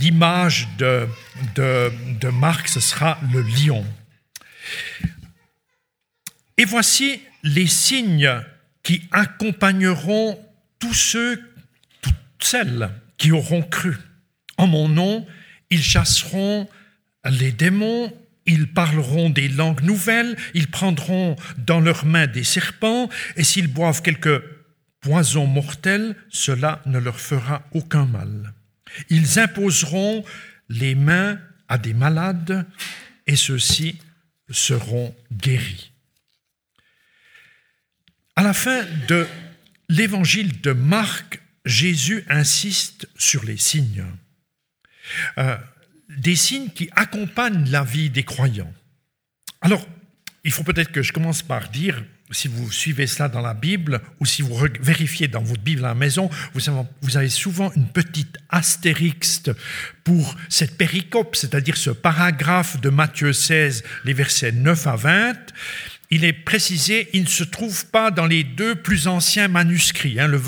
l'image 0.00 0.68
de, 0.78 1.06
de, 1.54 1.92
de 2.20 2.30
ce 2.66 2.80
sera 2.80 3.18
le 3.32 3.42
lion. 3.42 3.84
Et 6.56 6.64
voici 6.64 7.20
les 7.42 7.66
signes 7.66 8.40
qui 8.82 9.02
accompagneront 9.12 10.38
tous 10.78 10.94
ceux 10.94 11.42
celles 12.40 12.90
qui 13.16 13.32
auront 13.32 13.62
cru. 13.62 13.96
En 14.56 14.66
mon 14.66 14.88
nom, 14.88 15.26
ils 15.70 15.82
chasseront 15.82 16.68
les 17.24 17.52
démons, 17.52 18.12
ils 18.46 18.72
parleront 18.72 19.30
des 19.30 19.48
langues 19.48 19.82
nouvelles, 19.82 20.36
ils 20.54 20.68
prendront 20.68 21.36
dans 21.58 21.80
leurs 21.80 22.06
mains 22.06 22.26
des 22.26 22.44
serpents, 22.44 23.08
et 23.36 23.44
s'ils 23.44 23.68
boivent 23.68 24.02
quelques 24.02 24.42
poisons 25.00 25.46
mortels, 25.46 26.16
cela 26.28 26.82
ne 26.86 26.98
leur 26.98 27.20
fera 27.20 27.62
aucun 27.72 28.06
mal. 28.06 28.52
Ils 29.10 29.38
imposeront 29.38 30.24
les 30.68 30.94
mains 30.94 31.38
à 31.68 31.78
des 31.78 31.94
malades, 31.94 32.66
et 33.26 33.36
ceux-ci 33.36 33.98
seront 34.50 35.14
guéris. 35.32 35.92
À 38.36 38.42
la 38.42 38.54
fin 38.54 38.84
de 39.08 39.26
l'évangile 39.88 40.60
de 40.60 40.72
Marc, 40.72 41.40
Jésus 41.64 42.24
insiste 42.28 43.08
sur 43.16 43.44
les 43.44 43.58
signes, 43.58 44.06
euh, 45.36 45.56
des 46.08 46.36
signes 46.36 46.70
qui 46.70 46.88
accompagnent 46.96 47.68
la 47.70 47.84
vie 47.84 48.10
des 48.10 48.24
croyants. 48.24 48.72
Alors, 49.60 49.86
il 50.44 50.52
faut 50.52 50.62
peut-être 50.62 50.92
que 50.92 51.02
je 51.02 51.12
commence 51.12 51.42
par 51.42 51.68
dire, 51.68 52.02
si 52.30 52.48
vous 52.48 52.70
suivez 52.70 53.06
cela 53.06 53.28
dans 53.28 53.40
la 53.40 53.54
Bible 53.54 54.00
ou 54.20 54.26
si 54.26 54.42
vous 54.42 54.54
vérifiez 54.80 55.28
dans 55.28 55.42
votre 55.42 55.62
Bible 55.62 55.84
à 55.84 55.88
la 55.88 55.94
maison, 55.94 56.30
vous 56.54 57.16
avez, 57.16 57.28
souvent 57.28 57.72
une 57.74 57.88
petite 57.88 58.36
astérix 58.50 59.42
pour 60.04 60.36
cette 60.48 60.76
péricope, 60.76 61.36
c'est-à-dire 61.36 61.76
ce 61.76 61.90
paragraphe 61.90 62.80
de 62.80 62.90
Matthieu 62.90 63.32
16, 63.32 63.84
les 64.04 64.12
versets 64.12 64.52
9 64.52 64.86
à 64.86 64.96
20. 64.96 65.34
Il 66.10 66.24
est 66.24 66.32
précisé, 66.32 67.08
il 67.12 67.22
ne 67.22 67.28
se 67.28 67.44
trouve 67.44 67.86
pas 67.86 68.10
dans 68.10 68.26
les 68.26 68.44
deux 68.44 68.74
plus 68.74 69.08
anciens 69.08 69.48
manuscrits, 69.48 70.18
hein, 70.20 70.26
le 70.26 70.40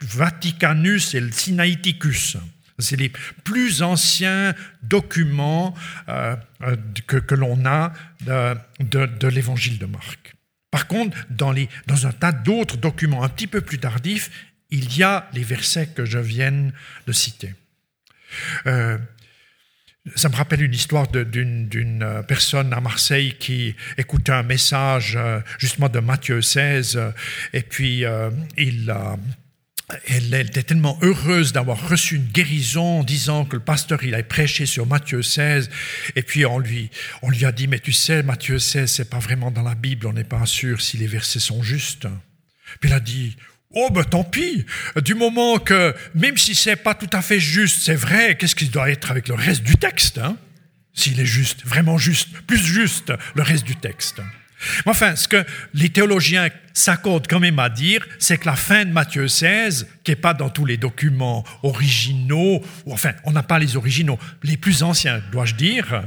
Vaticanus 0.00 1.14
et 1.14 1.20
le 1.20 1.32
Sinaiticus. 1.32 2.36
C'est 2.78 2.96
les 2.96 3.12
plus 3.44 3.82
anciens 3.82 4.54
documents 4.82 5.74
euh, 6.08 6.36
euh, 6.62 6.76
que, 7.06 7.34
l'on 7.34 7.64
a 7.64 7.92
de, 8.20 9.28
l'évangile 9.28 9.78
de 9.78 9.86
Marc. 9.86 10.34
Par 10.72 10.88
contre, 10.88 11.16
dans, 11.30 11.54
un 11.54 12.12
tas 12.12 12.32
d'autres 12.32 12.78
documents 12.78 13.22
un 13.22 13.28
petit 13.28 13.46
peu 13.46 13.60
plus 13.60 13.78
tardifs, 13.78 14.30
il 14.70 14.96
y 14.96 15.04
a 15.04 15.28
les 15.34 15.44
versets 15.44 15.86
que 15.86 16.04
je 16.04 16.18
viens 16.18 16.70
de 17.06 17.12
citer. 17.12 17.54
Euh, 18.66 18.96
ça 20.16 20.30
me 20.30 20.34
rappelle 20.34 20.62
une 20.62 20.72
histoire 20.72 21.06
d'une 21.06 22.24
personne 22.26 22.72
à 22.72 22.80
Marseille 22.80 23.36
qui 23.38 23.76
écoutait 23.98 24.32
un 24.32 24.42
message 24.42 25.16
justement 25.58 25.88
de 25.88 26.00
Matthieu 26.00 26.42
16 26.42 26.98
et 27.52 27.62
puis 27.62 28.04
il 28.56 28.92
a 29.92 29.98
elle, 30.08 30.34
était 30.34 30.62
tellement 30.62 30.98
heureuse 31.02 31.52
d'avoir 31.52 31.88
reçu 31.88 32.16
une 32.16 32.26
guérison 32.26 33.00
en 33.00 33.04
disant 33.04 33.44
que 33.44 33.56
le 33.56 33.62
pasteur 33.62 34.02
il 34.04 34.14
avait 34.14 34.22
prêché 34.22 34.66
sur 34.66 34.86
Matthieu 34.86 35.22
16 35.22 35.70
et 36.16 36.22
puis 36.22 36.46
on 36.46 36.58
lui, 36.58 36.90
on 37.22 37.30
lui 37.30 37.44
a 37.44 37.52
dit 37.52 37.68
mais 37.68 37.78
tu 37.78 37.92
sais 37.92 38.22
Matthieu 38.22 38.58
16 38.58 38.90
c'est 38.90 39.10
pas 39.10 39.18
vraiment 39.18 39.50
dans 39.50 39.62
la 39.62 39.74
Bible 39.74 40.06
on 40.06 40.12
n'est 40.12 40.24
pas 40.24 40.46
sûr 40.46 40.80
si 40.80 40.96
les 40.96 41.06
versets 41.06 41.40
sont 41.40 41.62
justes. 41.62 42.06
Puis 42.80 42.90
il 42.90 42.92
a 42.92 43.00
dit 43.00 43.36
oh 43.74 43.88
ben 43.90 44.04
tant 44.04 44.24
pis. 44.24 44.66
Du 45.04 45.14
moment 45.14 45.58
que 45.58 45.94
même 46.14 46.36
si 46.36 46.54
c'est 46.54 46.76
pas 46.76 46.94
tout 46.94 47.10
à 47.12 47.22
fait 47.22 47.40
juste 47.40 47.82
c'est 47.82 47.94
vrai 47.94 48.36
qu'est-ce 48.36 48.54
qu'il 48.54 48.70
doit 48.70 48.90
être 48.90 49.10
avec 49.10 49.28
le 49.28 49.34
reste 49.34 49.62
du 49.62 49.76
texte 49.76 50.18
hein? 50.18 50.36
S'il 50.94 51.18
est 51.20 51.26
juste 51.26 51.64
vraiment 51.64 51.96
juste 51.96 52.28
plus 52.46 52.62
juste 52.62 53.12
le 53.34 53.42
reste 53.42 53.64
du 53.64 53.76
texte 53.76 54.20
Enfin, 54.86 55.16
ce 55.16 55.28
que 55.28 55.44
les 55.74 55.88
théologiens 55.88 56.48
s'accordent 56.72 57.26
quand 57.26 57.40
même 57.40 57.58
à 57.58 57.68
dire, 57.68 58.06
c'est 58.18 58.38
que 58.38 58.46
la 58.46 58.56
fin 58.56 58.84
de 58.84 58.90
Matthieu 58.92 59.28
16, 59.28 59.88
qui 60.04 60.10
n'est 60.10 60.16
pas 60.16 60.34
dans 60.34 60.50
tous 60.50 60.64
les 60.64 60.76
documents 60.76 61.44
originaux, 61.62 62.62
ou 62.86 62.92
enfin, 62.92 63.12
on 63.24 63.32
n'a 63.32 63.42
pas 63.42 63.58
les 63.58 63.76
originaux, 63.76 64.18
les 64.42 64.56
plus 64.56 64.82
anciens, 64.82 65.22
dois-je 65.30 65.54
dire, 65.54 66.02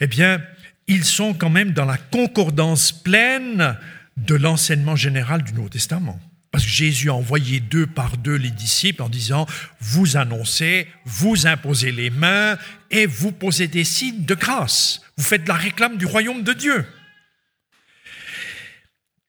eh 0.00 0.06
bien, 0.06 0.40
ils 0.86 1.04
sont 1.04 1.34
quand 1.34 1.50
même 1.50 1.72
dans 1.72 1.84
la 1.84 1.98
concordance 1.98 2.92
pleine 2.92 3.76
de 4.16 4.34
l'enseignement 4.34 4.96
général 4.96 5.42
du 5.42 5.52
Nouveau 5.52 5.68
Testament. 5.68 6.18
Parce 6.50 6.64
que 6.64 6.70
Jésus 6.70 7.10
a 7.10 7.14
envoyé 7.14 7.60
deux 7.60 7.86
par 7.86 8.16
deux 8.16 8.36
les 8.36 8.50
disciples 8.50 9.02
en 9.02 9.10
disant, 9.10 9.46
vous 9.80 10.16
annoncez, 10.16 10.88
vous 11.04 11.46
imposez 11.46 11.92
les 11.92 12.08
mains 12.08 12.56
et 12.90 13.04
vous 13.04 13.32
posez 13.32 13.68
des 13.68 13.84
signes 13.84 14.24
de 14.24 14.34
grâce. 14.34 15.02
Vous 15.18 15.24
faites 15.24 15.46
la 15.46 15.54
réclame 15.54 15.98
du 15.98 16.06
royaume 16.06 16.42
de 16.42 16.54
Dieu. 16.54 16.86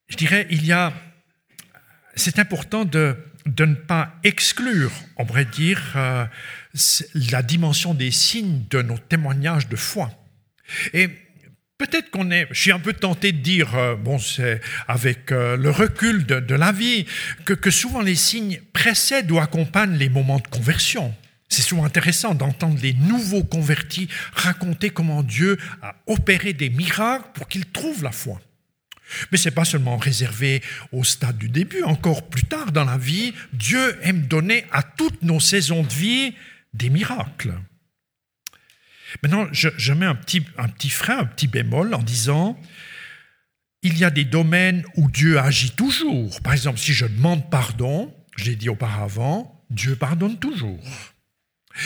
Je 0.10 0.18
dirais, 0.18 0.48
il 0.50 0.66
y 0.66 0.72
a, 0.72 0.94
c'est 2.16 2.40
important 2.40 2.84
de, 2.86 3.16
de, 3.46 3.66
ne 3.66 3.76
pas 3.76 4.16
exclure, 4.24 4.92
on 5.18 5.26
pourrait 5.26 5.46
dire, 5.46 5.82
euh, 5.96 6.26
la 7.32 7.42
dimension 7.42 7.94
des 7.94 8.12
signes 8.12 8.66
de 8.70 8.82
nos 8.82 8.98
témoignages 8.98 9.70
de 9.70 9.76
foi. 9.76 10.12
Et 10.94 11.10
Peut-être 11.80 12.12
qu'on 12.12 12.30
est, 12.30 12.46
je 12.52 12.60
suis 12.60 12.74
un 12.74 12.80
peu 12.80 12.92
tenté 12.92 13.32
de 13.32 13.38
dire, 13.38 13.74
euh, 13.78 13.96
bon, 13.96 14.20
c'est 14.20 14.60
avec 14.90 15.32
euh, 15.32 15.56
le 15.56 15.70
recul 15.70 16.26
de, 16.26 16.42
de 16.42 16.54
la 16.54 16.74
vie, 16.74 17.06
que, 17.46 17.54
que, 17.54 17.72
souvent 17.72 18.02
les 18.02 18.16
signes 18.16 18.60
précèdent 18.74 19.32
ou 19.32 19.40
accompagnent 19.40 19.96
les 19.96 20.10
moments 20.10 20.40
de 20.40 20.48
conversion. 20.50 21.16
C'est 21.48 21.62
souvent 21.62 21.86
intéressant 21.86 22.36
d'entendre 22.36 22.78
les 22.82 22.94
nouveaux 22.94 23.46
convertis 23.46 24.10
raconter 24.34 24.90
comment 24.90 25.24
Dieu 25.24 25.58
a 25.82 25.96
opéré 26.06 26.52
des 26.52 26.70
miracles 26.70 27.30
pour 27.34 27.48
qu'ils 27.48 27.66
trouvent 27.66 28.04
la 28.04 28.12
foi. 28.12 28.42
Mais 29.32 29.38
ce 29.38 29.50
n'est 29.50 29.56
pas 29.56 29.66
seulement 29.66 29.98
réservé 29.98 30.62
au 30.92 31.04
stade 31.04 31.38
du 31.38 31.50
début, 31.50 31.84
encore 31.84 32.30
plus 32.30 32.44
tard 32.44 32.72
dans 32.72 32.86
la 32.86 32.98
vie, 32.98 33.34
Dieu 33.54 33.98
aime 34.04 34.28
donner 34.28 34.66
à 34.72 34.84
toutes 34.84 35.22
nos 35.24 35.40
saisons 35.40 35.84
de 35.84 35.94
vie 35.94 36.34
des 36.74 36.90
miracles. 36.90 37.54
Maintenant, 39.24 39.48
je, 39.52 39.94
mets 39.94 40.06
un 40.06 40.16
petit, 40.16 40.46
un 40.58 40.68
petit 40.68 40.90
frein, 40.90 41.20
un 41.20 41.26
petit 41.26 41.48
bémol 41.48 41.94
en 41.94 42.04
disant, 42.04 42.60
il 43.82 43.98
y 43.98 44.04
a 44.04 44.12
des 44.12 44.26
domaines 44.26 44.84
où 44.96 45.10
Dieu 45.10 45.40
agit 45.40 45.72
toujours. 45.72 46.42
Par 46.42 46.54
exemple, 46.54 46.80
si 46.80 46.94
je 46.94 47.06
demande 47.06 47.50
pardon, 47.50 48.14
je 48.38 48.46
l'ai 48.46 48.56
dit 48.56 48.70
auparavant, 48.70 49.66
Dieu 49.70 49.96
pardonne 49.96 50.38
toujours. 50.38 50.80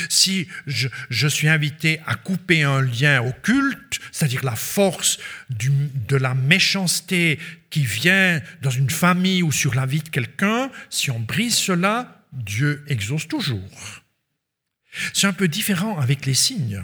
Si 0.10 0.48
je, 0.66 1.28
suis 1.28 1.48
invité 1.48 2.00
à 2.08 2.16
couper 2.16 2.64
un 2.64 2.82
lien 2.82 3.22
occulte, 3.22 4.00
c'est-à-dire 4.12 4.44
la 4.44 4.56
force 4.56 5.20
de 5.50 6.16
la 6.16 6.34
méchanceté 6.34 7.38
qui 7.70 7.84
vient 7.84 8.42
dans 8.62 8.70
une 8.70 8.90
famille 8.90 9.44
ou 9.44 9.52
sur 9.52 9.76
la 9.76 9.86
vie 9.86 10.02
de 10.02 10.10
quelqu'un, 10.10 10.72
si 10.90 11.12
on 11.12 11.20
brise 11.20 11.56
cela, 11.56 12.24
Dieu 12.32 12.84
exauce 12.88 13.28
toujours. 13.28 14.02
C'est 15.14 15.28
un 15.28 15.34
peu 15.34 15.48
différent 15.48 16.00
avec 16.00 16.26
les 16.26 16.34
signes 16.36 16.84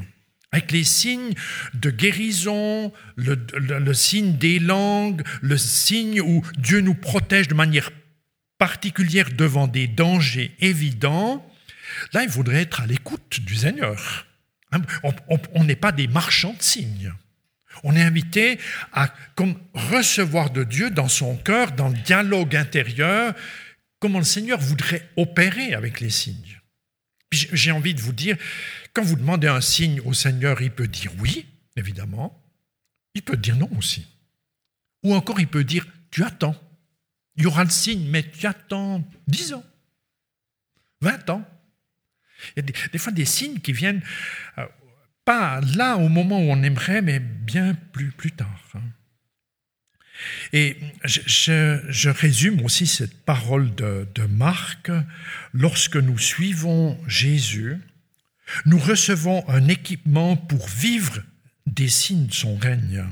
avec 0.51 0.71
les 0.71 0.83
signes 0.83 1.33
de 1.75 1.91
guérison, 1.91 2.91
le, 3.15 3.93
signe 3.93 4.37
des 4.37 4.59
langues, 4.59 5.21
le 5.41 5.57
signe 5.57 6.21
où 6.21 6.43
Dieu 6.57 6.81
nous 6.81 6.95
protège 6.95 7.47
de 7.47 7.53
manière 7.53 7.91
particulière 8.57 9.29
devant 9.35 9.67
des 9.67 9.87
dangers 9.87 10.51
évidents, 10.59 11.45
là, 12.13 12.23
il 12.23 12.29
faudrait 12.29 12.61
être 12.61 12.81
à 12.81 12.85
l'écoute 12.85 13.39
du 13.41 13.55
Seigneur. 13.55 14.27
Hein, 14.71 14.81
on 15.53 15.63
n'est 15.63 15.75
pas 15.75 15.91
des 15.91 16.07
marchands 16.07 16.53
de 16.53 16.61
signes. 16.61 17.13
On 17.83 17.95
est 17.95 18.01
invité 18.01 18.59
à 18.91 19.13
comme, 19.35 19.55
recevoir 19.73 20.49
de 20.49 20.63
Dieu 20.63 20.89
dans 20.89 21.07
son 21.07 21.37
cœur, 21.37 21.71
dans 21.71 21.89
le 21.89 21.97
dialogue 21.97 22.55
intérieur, 22.55 23.33
comment 23.99 24.19
le 24.19 24.25
Seigneur 24.25 24.59
voudrait 24.59 25.09
opérer 25.17 25.73
avec 25.73 25.99
les 25.99 26.09
signes. 26.09 26.59
J'ai 27.31 27.71
envie 27.71 27.93
de 27.93 28.01
vous 28.01 28.13
dire, 28.13 28.37
quand 28.93 29.03
vous 29.03 29.15
demandez 29.15 29.47
un 29.47 29.61
signe 29.61 30.01
au 30.01 30.13
Seigneur, 30.13 30.61
il 30.61 30.71
peut 30.71 30.87
dire 30.87 31.11
oui, 31.19 31.45
évidemment. 31.75 32.43
Il 33.13 33.21
peut 33.21 33.37
dire 33.37 33.55
non 33.55 33.69
aussi. 33.77 34.07
Ou 35.03 35.13
encore, 35.13 35.39
il 35.39 35.47
peut 35.47 35.63
dire 35.63 35.85
tu 36.11 36.23
attends. 36.23 36.55
Il 37.35 37.43
y 37.43 37.45
aura 37.45 37.63
le 37.63 37.69
signe, 37.69 38.07
mais 38.09 38.23
tu 38.23 38.47
attends 38.47 39.07
10 39.27 39.53
ans, 39.53 39.63
20 41.01 41.29
ans. 41.29 41.47
Il 42.55 42.63
y 42.65 42.69
a 42.69 42.89
des, 42.91 42.99
fois 42.99 43.11
des 43.11 43.25
signes 43.25 43.59
qui 43.59 43.73
viennent 43.73 44.01
euh, 44.57 44.65
pas 45.25 45.61
là 45.75 45.97
au 45.97 46.09
moment 46.09 46.39
où 46.39 46.51
on 46.51 46.63
aimerait, 46.63 47.01
mais 47.01 47.19
bien 47.19 47.75
plus, 47.93 48.11
plus 48.11 48.31
tard. 48.31 48.63
Hein. 48.75 48.81
Et 50.53 50.77
je, 51.03 52.09
résume 52.09 52.61
aussi 52.63 52.87
cette 52.87 53.23
parole 53.23 53.73
de, 53.75 54.25
Marc. 54.29 54.91
Lorsque 55.53 55.95
nous 55.95 56.17
suivons 56.17 56.99
Jésus, 57.07 57.77
nous 58.65 58.79
recevons 58.79 59.47
un 59.47 59.67
équipement 59.67 60.35
pour 60.35 60.67
vivre 60.67 61.21
des 61.65 61.89
signes 61.89 62.27
de 62.27 62.33
son 62.33 62.57
règne. 62.57 63.05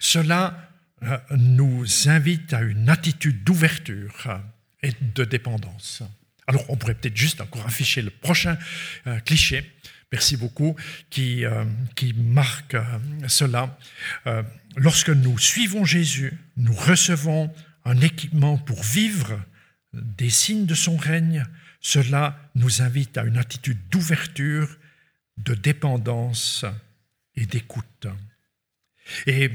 Cela 0.00 0.70
euh, 1.02 1.18
nous 1.36 1.86
invite 2.08 2.52
à 2.52 2.60
une 2.60 2.88
attitude 2.88 3.44
d'ouverture 3.44 4.40
et 4.82 4.92
de 5.00 5.24
dépendance. 5.24 6.02
Alors 6.48 6.64
on 6.68 6.76
pourrait 6.76 6.94
peut-être 6.94 7.16
juste 7.16 7.40
encore 7.40 7.64
afficher 7.66 8.02
le 8.02 8.10
prochain 8.10 8.58
euh, 9.06 9.20
cliché, 9.20 9.70
merci 10.10 10.36
beaucoup, 10.36 10.74
qui, 11.10 11.44
euh, 11.44 11.64
qui 11.94 12.12
marque 12.14 12.76
cela. 13.28 13.78
lorsque 14.76 15.10
nous 15.10 15.38
suivons 15.38 15.84
Jésus, 15.84 16.32
nous 16.56 16.74
recevons 16.74 17.52
un 17.84 18.00
équipement 18.00 18.58
pour 18.58 18.82
vivre 18.82 19.40
des 19.92 20.30
signes 20.30 20.66
de 20.66 20.74
son 20.74 20.96
règne, 20.96 21.44
cela 21.80 22.38
nous 22.54 22.82
invite 22.82 23.16
à 23.16 23.22
une 23.22 23.38
attitude 23.38 23.78
d'ouverture, 23.90 24.68
de 25.38 25.54
dépendance 25.54 26.64
et 27.36 27.46
d'écoute. 27.46 28.06
Et 29.26 29.50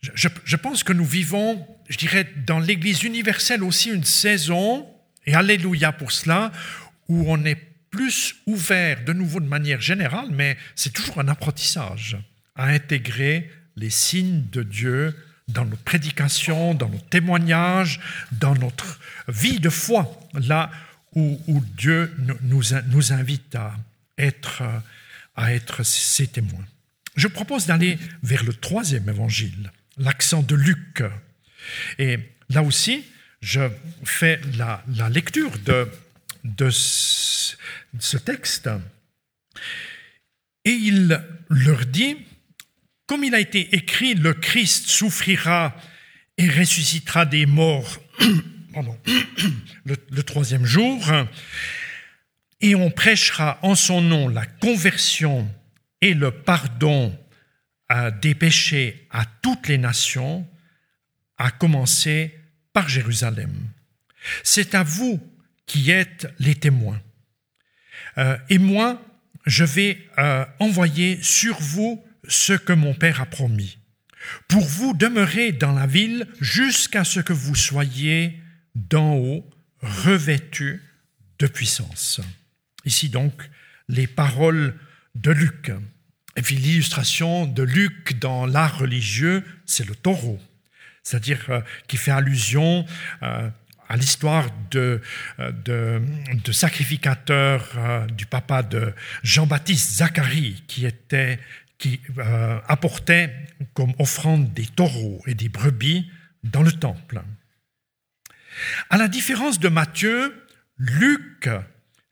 je, 0.00 0.56
pense 0.56 0.82
que 0.82 0.92
nous 0.92 1.04
vivons, 1.04 1.66
je 1.88 1.98
dirais, 1.98 2.28
dans 2.46 2.58
l'Église 2.58 3.02
universelle 3.02 3.62
aussi 3.62 3.90
une 3.90 4.04
saison, 4.04 4.88
et 5.28 5.34
alléluia 5.34 5.92
pour 5.92 6.10
cela, 6.10 6.50
où 7.08 7.30
on 7.30 7.44
est 7.44 7.60
plus 7.90 8.34
ouvert, 8.46 9.04
de 9.04 9.12
nouveau 9.12 9.40
de 9.40 9.46
manière 9.46 9.80
générale, 9.80 10.28
mais 10.30 10.56
c'est 10.74 10.92
toujours 10.92 11.20
un 11.20 11.28
apprentissage, 11.28 12.16
à 12.56 12.68
intégrer 12.68 13.50
les 13.76 13.90
signes 13.90 14.44
de 14.50 14.62
Dieu 14.62 15.14
dans 15.46 15.66
nos 15.66 15.76
prédications, 15.76 16.74
dans 16.74 16.88
nos 16.88 16.98
témoignages, 16.98 18.00
dans 18.32 18.54
notre 18.54 18.98
vie 19.28 19.60
de 19.60 19.68
foi, 19.68 20.18
là 20.32 20.70
où, 21.14 21.38
Dieu 21.76 22.14
nous, 22.42 22.62
nous, 22.86 23.12
invite 23.12 23.54
à 23.54 23.74
être, 24.16 24.62
à 25.36 25.52
être 25.52 25.82
ses 25.82 26.26
témoins. 26.28 26.64
Je 27.16 27.28
propose 27.28 27.66
d'aller 27.66 27.98
vers 28.22 28.44
le 28.44 28.54
troisième 28.54 29.08
évangile, 29.08 29.72
l'accent 29.98 30.42
de 30.42 30.54
Luc. 30.54 31.02
Et 31.98 32.18
là 32.50 32.62
aussi, 32.62 33.04
je 33.40 33.68
fais 34.04 34.40
la, 34.56 34.82
lecture 35.08 35.52
de, 35.58 36.70
ce 36.70 38.16
texte. 38.16 38.68
Et 40.64 40.72
il 40.72 41.20
leur 41.48 41.86
dit, 41.86 42.16
comme 43.06 43.24
il 43.24 43.34
a 43.34 43.40
été 43.40 43.74
écrit, 43.74 44.14
le 44.14 44.34
Christ 44.34 44.88
souffrira 44.88 45.74
et 46.36 46.48
ressuscitera 46.48 47.26
des 47.26 47.46
morts 47.46 47.98
le, 49.84 50.22
troisième 50.22 50.64
jour, 50.64 51.10
et 52.60 52.74
on 52.74 52.90
prêchera 52.90 53.58
en 53.62 53.74
son 53.74 54.00
nom 54.00 54.28
la 54.28 54.46
conversion 54.46 55.48
et 56.00 56.14
le 56.14 56.30
pardon 56.30 57.16
des 58.20 58.34
péchés 58.34 59.06
à 59.10 59.24
toutes 59.24 59.68
les 59.68 59.78
nations, 59.78 60.46
à 61.38 61.50
commencer 61.50 62.37
Jérusalem. 62.86 63.52
C'est 64.44 64.74
à 64.74 64.82
vous 64.82 65.20
qui 65.66 65.90
êtes 65.90 66.32
les 66.38 66.54
témoins. 66.54 67.00
Euh, 68.18 68.36
et 68.48 68.58
moi, 68.58 69.02
je 69.46 69.64
vais 69.64 69.98
euh, 70.18 70.44
envoyer 70.58 71.18
sur 71.22 71.58
vous 71.60 72.04
ce 72.28 72.52
que 72.52 72.72
mon 72.72 72.94
Père 72.94 73.20
a 73.20 73.26
promis, 73.26 73.78
pour 74.48 74.64
vous 74.64 74.94
demeurer 74.94 75.52
dans 75.52 75.72
la 75.72 75.86
ville 75.86 76.26
jusqu'à 76.40 77.04
ce 77.04 77.20
que 77.20 77.32
vous 77.32 77.54
soyez 77.54 78.40
d'en 78.74 79.14
haut, 79.14 79.48
revêtu 79.80 80.82
de 81.38 81.46
puissance. 81.46 82.20
Ici 82.84 83.08
donc, 83.08 83.48
les 83.88 84.06
paroles 84.06 84.74
de 85.14 85.30
Luc. 85.30 85.72
Et 86.36 86.42
puis 86.42 86.56
l'illustration 86.56 87.46
de 87.46 87.62
Luc 87.62 88.18
dans 88.18 88.46
l'art 88.46 88.78
religieux, 88.78 89.44
c'est 89.66 89.86
le 89.86 89.94
taureau, 89.94 90.40
c'est-à-dire 91.08 91.46
euh, 91.48 91.60
qui 91.86 91.96
fait 91.96 92.10
allusion 92.10 92.84
euh, 93.22 93.48
à 93.88 93.96
l'histoire 93.96 94.48
de, 94.70 95.00
euh, 95.40 96.00
sacrificateur 96.52 97.74
du 98.12 98.26
papa 98.26 98.62
de 98.62 98.92
Jean-Baptiste, 99.22 99.92
Zacharie, 99.92 100.62
qui, 100.66 100.86
apportait 102.68 103.32
comme 103.72 103.94
offrande 103.98 104.52
des 104.52 104.66
taureaux 104.66 105.22
et 105.26 105.32
des 105.34 105.48
brebis 105.48 106.10
dans 106.44 106.62
le 106.62 106.72
temple. 106.72 107.22
À 108.90 108.98
la 108.98 109.08
différence 109.08 109.58
de 109.58 109.68
Matthieu, 109.68 110.34
Luc 110.76 111.48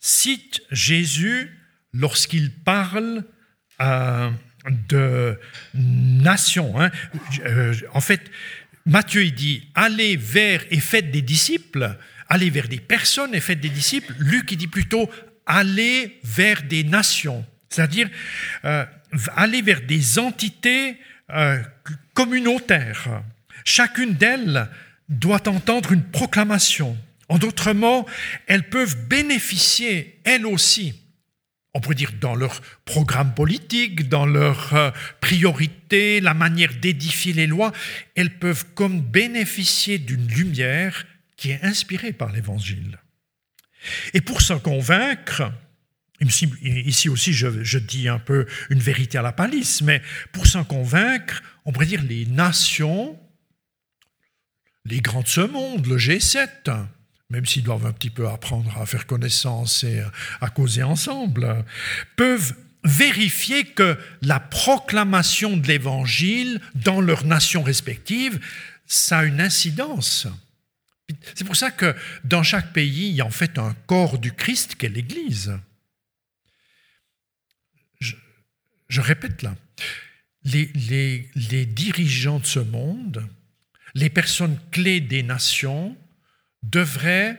cite 0.01 0.63
Jésus 0.71 1.61
lorsqu'il 1.93 2.55
parle 2.55 3.25
de 4.89 5.39
nation. 5.75 6.81
Hein. 6.81 6.91
En 7.93 8.01
fait, 8.01 8.31
Matthieu 8.87 9.25
il 9.25 9.35
dit 9.35 9.69
allez 9.75 10.17
vers 10.17 10.65
et 10.71 10.81
faites 10.81 11.11
des 11.11 11.23
disciples, 11.23 11.97
allez 12.29 12.51
vers 12.51 12.69
des 12.69 12.81
personnes 12.81 13.35
et 13.35 13.41
faites 13.41 13.61
des 13.61 13.69
disciples. 13.69 14.15
Luc 14.19 14.51
il 14.53 14.57
dit 14.57 14.69
plutôt 14.69 15.11
allez 15.45 16.19
vers 16.23 16.63
des 16.63 16.85
nations, 16.85 17.45
c'est-à-dire 17.69 18.09
euh, 18.65 18.85
vers 19.13 19.81
des 19.83 20.19
entités 20.19 20.97
communautaires. 22.15 23.23
Chacune 23.65 24.15
d'elles 24.15 24.69
doit 25.09 25.49
entendre 25.49 25.93
une 25.93 26.05
proclamation. 26.05 26.97
En 27.29 27.39
d'autres 27.39 27.73
mots, 27.73 28.07
elles 28.47 28.69
peuvent 28.69 28.97
bénéficier, 29.09 30.21
elles 30.25 30.47
aussi, 30.47 30.95
on 31.77 31.81
pourrait 31.81 31.95
dire 31.95 32.13
dans 32.19 32.35
leur 32.35 32.63
programme 32.87 33.35
politique, 33.35 34.09
dans 34.09 34.25
leurs 34.25 34.73
euh, 34.73 34.91
priorités, 35.21 36.23
la 36.23 36.33
manière 36.33 36.75
d'édifier 36.75 37.35
les 37.35 37.47
lois, 37.47 37.71
elles 38.15 38.39
peuvent 38.39 38.65
comme 38.75 39.03
bénéficier 39.03 39.99
d'une 39.99 40.27
lumière 40.27 41.05
qui 41.37 41.51
est 41.51 41.63
inspirée 41.63 42.15
par 42.15 42.33
l'Évangile. 42.33 42.99
Et 44.15 44.23
pour 44.23 44.41
s'en 44.41 44.59
convaincre, 44.59 45.53
ici 46.23 47.11
aussi 47.11 47.35
je, 47.35 47.63
je, 47.63 47.79
dis 47.79 48.09
un 48.09 48.19
peu 48.19 48.47
une 48.71 48.81
vérité 48.81 49.19
à 49.19 49.23
la 49.23 49.33
palisse, 49.33 49.83
mais 49.83 50.01
pour 50.33 50.47
s'en 50.47 50.65
convaincre, 50.65 51.43
on 51.67 51.73
pourrait 51.73 51.85
dire 51.85 52.03
les 52.03 52.25
nations, 52.25 53.21
les 54.87 55.03
grands 55.03 55.21
de 55.21 55.29
ce 55.29 55.43
monde, 55.43 55.87
le 55.87 55.99
G7, 55.99 56.87
même 57.31 57.47
s'ils 57.47 57.65
doivent 57.65 57.87
un 57.87 57.93
petit 57.93 58.11
peu 58.11 58.29
apprendre 58.29 58.77
à 58.79 58.87
faire 58.87 59.07
connaissance 59.07 59.85
et 59.85 60.03
à 60.41 60.51
causer 60.51 60.83
ensemble, 60.83 61.65
peuvent 62.17 62.55
vérifier 62.85 63.65
que 63.65 63.99
la 64.23 64.39
proclamation 64.39 65.57
de 65.57 65.67
l'Évangile 65.67 66.61
dans 66.75 67.01
leurs 67.01 67.25
nations 67.25 67.63
respectives, 67.63 68.39
ça 68.87 69.19
a 69.19 69.25
une 69.25 69.41
incidence. 69.41 70.29
C'est 71.35 71.45
pour 71.45 71.57
ça 71.57 71.71
que 71.71 71.95
dans 72.25 72.43
chaque 72.43 72.73
pays, 72.73 73.09
il 73.09 73.15
y 73.17 73.21
a 73.21 73.27
en 73.27 73.31
fait 73.31 73.59
un 73.59 73.75
corps 73.87 74.19
du 74.19 74.33
Christ 74.33 74.77
qu'est 74.77 74.89
l'Église. 74.89 75.59
Je, 78.89 79.01
répète 79.01 79.43
là, 79.43 79.57
les 80.45 81.67
dirigeants 81.67 82.39
de 82.39 82.47
ce 82.47 82.61
monde, 82.61 83.29
les 83.95 84.11
personnes 84.11 84.59
clés 84.71 85.01
des 85.01 85.25
nations, 85.25 85.97
devraient 86.71 87.39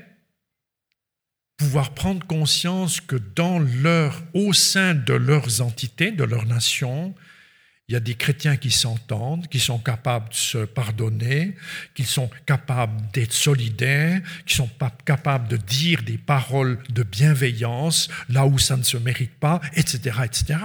pouvoir 1.57 1.93
prendre 1.93 2.25
conscience 2.25 3.01
que 3.01 3.15
dans 3.15 3.59
leur, 3.59 4.21
au 4.33 4.53
sein 4.53 4.93
de 4.93 5.13
leurs 5.13 5.61
entités, 5.61 6.11
de 6.11 6.23
leur 6.23 6.45
nation, 6.45 7.15
il 7.89 7.93
y 7.93 7.95
a 7.95 8.01
des 8.01 8.15
chrétiens 8.15 8.57
qui 8.57 8.69
s'entendent, 8.69 9.47
qui 9.47 9.59
sont 9.59 9.79
capables 9.79 10.29
de 10.29 10.35
se 10.35 10.65
pardonner, 10.65 11.55
qui 11.95 12.03
sont 12.03 12.29
capables 12.45 13.01
d'être 13.13 13.31
solidaires, 13.31 14.21
qui 14.45 14.55
sont 14.55 14.69
capables 15.05 15.47
de 15.47 15.55
dire 15.55 16.03
des 16.03 16.17
paroles 16.17 16.79
de 16.89 17.03
bienveillance 17.03 18.09
là 18.27 18.45
où 18.45 18.59
ça 18.59 18.75
ne 18.75 18.83
se 18.83 18.97
mérite 18.97 19.33
pas, 19.39 19.61
etc., 19.73 20.17
etc. 20.25 20.59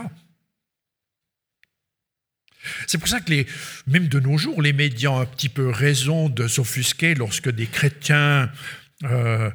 C'est 2.87 2.99
pour 2.99 3.09
ça 3.09 3.21
que 3.21 3.31
les, 3.31 3.47
même 3.87 4.09
de 4.09 4.21
nos 4.21 4.39
jours, 4.39 4.63
les 4.63 4.73
médias 4.73 5.11
ont 5.11 5.21
un 5.21 5.27
petit 5.27 5.49
peu 5.49 5.69
raison 5.69 6.29
de 6.29 6.47
s'offusquer 6.47 7.15
lorsque 7.15 7.51
des 7.51 7.67
chrétiens 7.67 8.51
euh, 9.05 9.51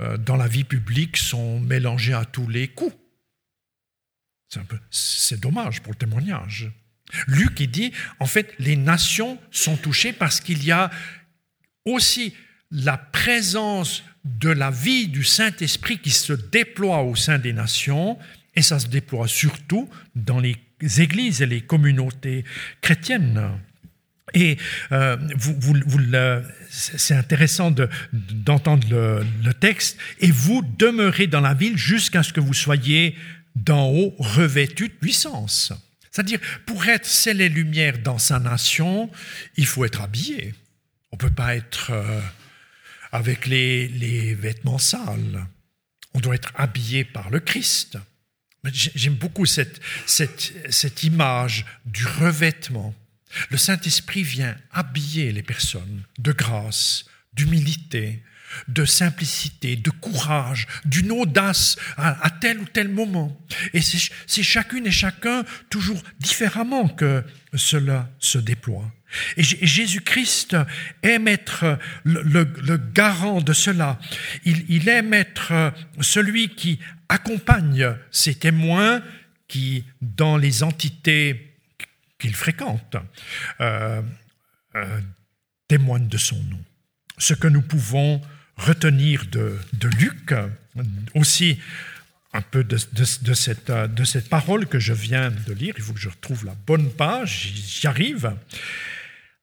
euh, 0.00 0.16
dans 0.16 0.36
la 0.36 0.48
vie 0.48 0.64
publique 0.64 1.16
sont 1.16 1.60
mélangés 1.60 2.14
à 2.14 2.24
tous 2.24 2.48
les 2.48 2.68
coups. 2.68 2.96
C'est 4.90 5.40
dommage 5.40 5.80
pour 5.82 5.92
le 5.92 5.98
témoignage. 5.98 6.70
Luc, 7.26 7.58
il 7.60 7.70
dit, 7.70 7.92
en 8.20 8.26
fait, 8.26 8.54
les 8.58 8.76
nations 8.76 9.38
sont 9.50 9.76
touchées 9.76 10.12
parce 10.12 10.40
qu'il 10.40 10.62
y 10.64 10.72
a 10.72 10.90
aussi 11.84 12.34
la 12.70 12.96
présence 12.96 14.02
de 14.24 14.50
la 14.50 14.70
vie 14.70 15.08
du 15.08 15.24
Saint-Esprit 15.24 15.98
qui 15.98 16.10
se 16.10 16.32
déploie 16.32 17.02
au 17.02 17.16
sein 17.16 17.38
des 17.38 17.52
nations, 17.52 18.18
et 18.54 18.62
ça 18.62 18.78
se 18.78 18.86
déploie 18.86 19.28
surtout 19.28 19.88
dans 20.14 20.38
les 20.38 20.56
églises 21.00 21.42
et 21.42 21.46
les 21.46 21.60
communautés 21.60 22.44
chrétiennes. 22.80 23.58
Et 24.34 24.56
euh, 24.92 25.16
vous, 25.36 25.76
c'est 26.70 27.14
intéressant 27.14 27.74
d'entendre 28.12 28.86
le, 28.90 29.54
texte. 29.54 29.98
Et 30.20 30.30
vous 30.30 30.62
demeurez 30.78 31.26
dans 31.26 31.40
la 31.40 31.54
ville 31.54 31.76
jusqu'à 31.76 32.22
ce 32.22 32.32
que 32.32 32.40
vous 32.40 32.54
soyez 32.54 33.16
d'en 33.56 33.88
haut 33.90 34.14
revêtus 34.18 34.88
de 34.88 34.94
puissance. 34.94 35.72
C'est-à-dire, 36.10 36.40
pour 36.66 36.86
être 36.86 37.06
celle 37.06 37.40
et 37.40 37.48
lumière 37.48 37.98
dans 37.98 38.18
sa 38.18 38.38
nation, 38.38 39.10
il 39.56 39.66
faut 39.66 39.84
être 39.84 40.00
habillé. 40.00 40.54
On 41.10 41.16
ne 41.16 41.20
peut 41.20 41.30
pas 41.30 41.56
être 41.56 41.90
euh, 41.90 42.20
avec 43.12 43.46
les 43.46 44.34
vêtements 44.34 44.78
sales. 44.78 45.46
On 46.14 46.20
doit 46.20 46.34
être 46.34 46.52
habillé 46.54 47.04
par 47.04 47.30
le 47.30 47.40
Christ. 47.40 47.98
J'aime 48.70 49.14
beaucoup 49.14 49.44
cette, 49.44 49.80
cette, 50.06 50.52
cette, 50.70 51.02
image 51.02 51.66
du 51.84 52.06
revêtement. 52.06 52.94
Le 53.50 53.56
Saint-Esprit 53.56 54.22
vient 54.22 54.56
habiller 54.70 55.32
les 55.32 55.42
personnes 55.42 56.04
de 56.20 56.30
grâce, 56.30 57.06
d'humilité, 57.32 58.22
de 58.68 58.84
simplicité, 58.84 59.74
de 59.74 59.90
courage, 59.90 60.68
d'une 60.84 61.10
audace 61.10 61.76
à, 61.96 62.30
tel 62.40 62.60
ou 62.60 62.64
tel 62.66 62.88
moment. 62.88 63.36
Et 63.72 63.80
c'est 63.80 64.42
chacune 64.42 64.86
et 64.86 64.92
chacun 64.92 65.44
toujours 65.68 66.00
différemment 66.20 66.88
que 66.88 67.24
cela 67.54 68.10
se 68.20 68.38
déploie. 68.38 68.92
Et 69.36 69.42
Jésus-Christ 69.42 70.56
aime 71.02 71.26
être 71.26 71.78
le, 72.04 72.76
garant 72.76 73.40
de 73.40 73.52
cela. 73.52 73.98
Il, 74.44 74.64
il 74.68 74.88
aime 74.88 75.12
être 75.12 75.74
celui 76.00 76.48
qui 76.50 76.78
accompagne 77.12 77.94
ses 78.10 78.34
témoins 78.34 79.02
qui, 79.46 79.84
dans 80.00 80.38
les 80.38 80.62
entités 80.62 81.54
qu'il 82.18 82.34
fréquente, 82.34 82.96
euh, 83.60 84.00
euh, 84.74 85.00
témoignent 85.68 86.08
de 86.08 86.16
son 86.16 86.42
nom. 86.44 86.64
Ce 87.18 87.34
que 87.34 87.48
nous 87.48 87.60
pouvons 87.60 88.22
retenir 88.56 89.26
de, 89.26 89.58
Luc, 89.98 90.34
aussi 91.14 91.58
un 92.32 92.40
peu 92.40 92.64
de, 92.64 92.78
cette, 93.34 93.70
de 93.70 94.04
cette 94.04 94.28
parole 94.30 94.66
que 94.66 94.78
je 94.78 94.94
viens 94.94 95.30
de 95.30 95.52
lire, 95.52 95.74
il 95.76 95.82
faut 95.82 95.92
que 95.92 96.00
je 96.00 96.08
retrouve 96.08 96.46
la 96.46 96.54
bonne 96.66 96.90
page, 96.90 97.52
j'y 97.54 97.86
arrive. 97.86 98.34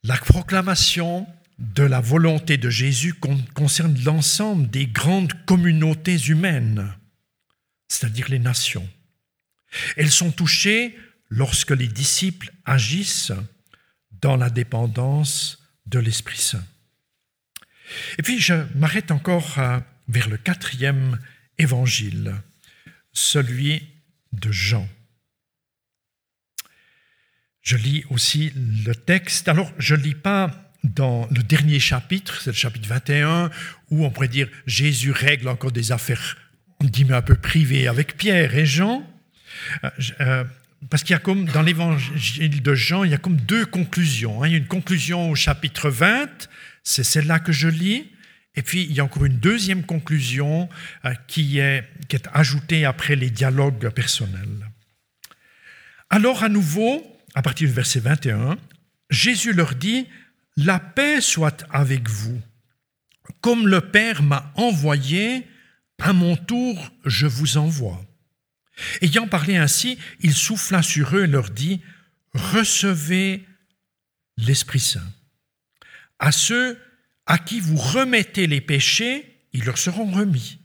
La 0.04 0.18
proclamation 0.18 1.28
de 1.60 1.84
la 1.84 2.00
volonté 2.00 2.58
de 2.58 2.70
Jésus 2.72 3.14
concerne 3.54 3.96
l'ensemble 4.04 4.70
des 4.70 4.88
grandes 4.88 5.34
communautés 5.46 6.18
humaines 6.18 6.96
c'est-à-dire 7.90 8.30
les 8.30 8.40
nations. 8.40 8.88
Elles 9.98 10.12
sont 10.12 10.32
touchées 10.32 10.98
lorsque 11.30 11.72
les 11.72 11.88
disciples 11.88 12.54
agissent 12.66 13.34
dans 14.22 14.38
la 14.38 14.50
dépendance 14.50 15.62
de 15.86 16.00
l'Esprit 16.00 16.38
Saint. 16.38 16.66
Et 18.18 18.24
puis 18.24 18.40
je 18.40 18.54
m'arrête 18.76 19.12
encore 19.12 19.60
vers 20.08 20.30
le 20.30 20.38
quatrième 20.38 21.20
évangile, 21.58 22.36
celui 23.12 23.88
de 24.32 24.52
Jean. 24.52 24.88
Je 27.62 27.78
lis 27.78 28.04
aussi 28.10 28.52
le 28.56 28.94
texte. 28.94 29.48
Alors, 29.48 29.72
je 29.78 29.96
ne 29.96 30.02
lis 30.02 30.16
pas 30.16 30.72
dans 30.84 31.28
le 31.30 31.44
dernier 31.44 31.80
chapitre, 31.80 32.42
c'est 32.42 32.52
le 32.52 32.56
chapitre 32.56 32.88
21, 32.88 33.52
où 33.92 34.06
on 34.06 34.12
pourrait 34.12 34.28
dire 34.28 34.50
Jésus 34.66 35.12
règle 35.12 35.50
encore 35.50 35.72
des 35.72 35.92
affaires 35.92 36.38
on 36.82 36.86
dit 36.88 37.06
un 37.10 37.22
peu 37.22 37.36
privé 37.36 37.88
avec 37.88 38.18
Pierre 38.18 38.56
et 38.56 38.66
Jean, 38.66 39.06
euh, 39.84 39.90
euh, 40.22 40.44
parce 40.90 41.04
qu'il 41.04 41.14
y 41.14 41.16
a 41.16 41.20
comme 41.20 41.46
dans 41.46 41.62
l'évangile 41.62 42.62
de 42.62 42.76
Jean, 42.76 43.04
il 43.04 43.12
y 43.12 43.14
a 43.14 43.18
comme 43.18 43.36
deux 43.36 43.66
conclusions. 43.66 44.42
Hein. 44.42 44.48
Il 44.48 44.52
y 44.52 44.56
a 44.56 44.60
une 44.60 44.68
conclusion 44.68 45.30
au 45.30 45.36
chapitre 45.36 45.90
20, 45.90 46.50
c'est 46.84 47.04
celle-là 47.04 47.40
que 47.40 47.52
je 47.52 47.68
lis, 47.68 48.10
et 48.56 48.62
puis 48.62 48.84
il 48.84 48.94
y 48.94 49.00
a 49.02 49.04
encore 49.04 49.26
une 49.26 49.40
deuxième 49.40 49.84
conclusion 49.84 50.70
euh, 51.06 51.14
qui, 51.28 51.60
est, 51.60 51.84
qui 52.08 52.16
est 52.16 52.28
ajoutée 52.34 52.86
après 52.86 53.16
les 53.16 53.30
dialogues 53.30 53.90
personnels. 53.90 54.70
Alors 56.10 56.44
à 56.44 56.50
nouveau, 56.50 57.06
à 57.36 57.42
partir 57.42 57.68
du 57.68 57.74
verset 57.74 58.00
21, 58.00 58.58
Jésus 59.10 59.54
leur 59.54 59.76
dit, 59.76 60.08
La 60.56 60.80
paix 60.80 61.20
soit 61.20 61.66
avec 61.72 62.10
vous. 62.10 62.42
Comme 63.42 63.68
le 63.68 63.82
Père 63.82 64.24
m'a 64.24 64.52
envoyé, 64.56 65.46
à 66.00 66.14
mon 66.14 66.36
tour, 66.36 66.92
je 67.06 67.28
vous 67.28 67.58
envoie. 67.58 68.04
Ayant 69.02 69.28
parlé 69.28 69.58
ainsi, 69.58 69.98
il 70.22 70.34
souffla 70.34 70.82
sur 70.82 71.16
eux 71.16 71.24
et 71.24 71.28
leur 71.28 71.50
dit, 71.50 71.82
Recevez 72.34 73.46
l'Esprit 74.38 74.80
Saint. 74.80 75.14
À 76.20 76.32
ceux 76.32 76.80
à 77.26 77.38
qui 77.38 77.60
vous 77.60 77.78
remettez 77.78 78.48
les 78.48 78.62
péchés, 78.62 79.46
ils 79.54 79.66
leur 79.66 79.78
seront 79.78 80.10
remis. 80.12 80.60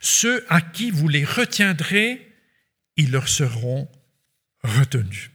Ceux 0.00 0.44
à 0.48 0.60
qui 0.60 0.90
vous 0.90 1.08
les 1.08 1.24
retiendrez, 1.24 2.32
ils 2.96 3.10
leur 3.10 3.28
seront 3.28 3.90
retenus. 4.62 5.30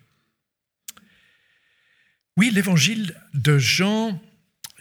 Oui, 2.37 2.51
l'évangile 2.51 3.15
de 3.33 3.57
Jean, 3.57 4.21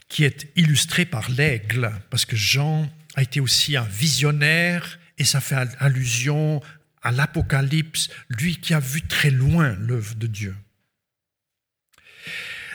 qui 0.08 0.24
est 0.24 0.52
illustré 0.56 1.06
par 1.06 1.30
l'aigle, 1.30 1.90
parce 2.10 2.26
que 2.26 2.36
Jean 2.36 2.90
a 3.16 3.22
été 3.22 3.40
aussi 3.40 3.76
un 3.76 3.84
visionnaire 3.84 4.98
et 5.18 5.24
ça 5.24 5.40
fait 5.40 5.56
allusion 5.80 6.62
à 7.02 7.10
l'Apocalypse, 7.10 8.10
lui 8.28 8.56
qui 8.56 8.74
a 8.74 8.80
vu 8.80 9.02
très 9.02 9.30
loin 9.30 9.74
l'œuvre 9.80 10.14
de 10.14 10.26
Dieu. 10.26 10.54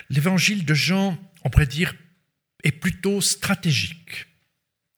L'évangile 0.10 0.66
de 0.66 0.74
Jean, 0.74 1.18
on 1.44 1.50
pourrait 1.50 1.68
dire, 1.68 1.94
est 2.64 2.72
plutôt 2.72 3.22
stratégique, 3.22 4.28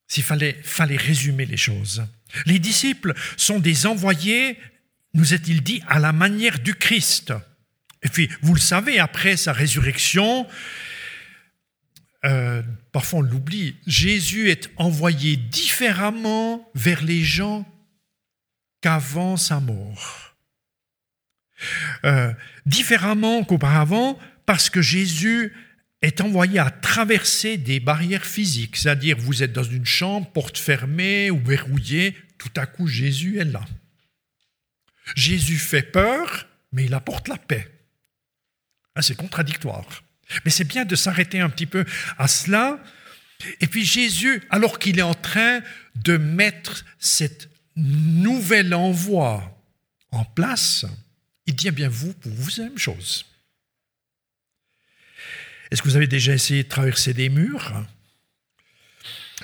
s'il 0.08 0.24
fallait, 0.24 0.60
fallait 0.64 0.98
résumer 0.98 1.46
les 1.46 1.58
choses. 1.58 2.06
Les 2.46 2.60
disciples 2.60 3.14
sont 3.38 3.60
des 3.60 3.86
envoyés, 3.86 4.58
nous 5.14 5.34
est-il 5.34 5.62
dit, 5.62 5.84
à 5.88 6.00
la 6.00 6.14
manière 6.14 6.60
du 6.60 6.74
Christ. 6.74 7.34
Et 8.02 8.10
puis, 8.10 8.30
vous 8.42 8.54
le 8.54 8.60
savez, 8.60 9.00
après 9.00 9.38
sa 9.38 9.54
résurrection, 9.54 10.48
euh, 12.26 12.62
parfois 12.92 13.20
on 13.20 13.22
l'oublie, 13.22 13.76
Jésus 13.86 14.50
est 14.50 14.70
envoyé 14.78 15.36
différemment 15.36 16.70
vers 16.74 17.04
les 17.04 17.24
gens 17.24 17.66
qu'avant 18.82 19.38
sa 19.38 19.60
mort. 19.60 20.36
Euh, 22.06 22.34
différemment 22.66 23.44
qu'auparavant, 23.44 24.20
parce 24.46 24.70
que 24.70 24.82
Jésus 24.82 25.54
est 26.02 26.20
envoyé 26.20 26.60
à 26.60 26.70
traverser 26.70 27.58
des 27.58 27.80
barrières 27.80 28.26
physiques, 28.26 28.76
c'est-à-dire 28.76 29.18
vous 29.18 29.44
êtes 29.44 29.54
dans 29.54 29.64
une 29.64 29.86
chambre, 29.86 30.30
porte 30.32 30.58
fermée 30.58 31.32
ou 31.32 31.40
verrouillée, 31.40 32.16
tout 32.38 32.52
à 32.58 32.66
coup 32.66 32.88
Jésus 32.88 33.40
est 33.40 33.46
là. 33.46 33.64
Jésus 35.16 35.58
fait 35.58 35.84
peur, 35.84 36.48
mais 36.72 36.86
il 36.86 36.94
apporte 36.94 37.28
la 37.28 37.38
paix. 37.38 37.70
Ah, 38.96 39.02
c'est 39.02 39.16
contradictoire. 39.16 40.03
Mais 40.46 40.52
c'est 40.52 40.64
bien 40.64 40.86
de 40.86 40.96
s'arrêter 40.96 41.40
un 41.40 41.50
petit 41.50 41.66
peu 41.66 41.86
à 42.18 42.28
cela. 42.28 42.80
Et 43.60 43.68
puis 43.68 43.86
Jésus, 43.86 44.42
alors 44.50 44.80
qu'il 44.80 45.00
est 45.00 45.04
en 45.04 45.14
train 45.14 45.62
de 45.96 46.18
mettre 46.18 46.86
cette 47.00 47.50
nouvelle 47.76 48.74
envoi 48.74 49.60
en 50.12 50.24
place, 50.24 50.86
il 51.46 51.56
dit, 51.56 51.68
eh 51.68 51.72
bien 51.72 51.90
vous, 51.90 52.14
pour 52.14 52.32
vous, 52.32 52.50
la 52.58 52.66
même 52.66 52.78
chose. 52.78 53.26
Est-ce 55.72 55.82
que 55.82 55.88
vous 55.88 55.96
avez 55.96 56.08
déjà 56.08 56.34
essayé 56.34 56.64
de 56.64 56.70
traverser 56.70 57.14
des 57.14 57.30
murs? 57.30 57.86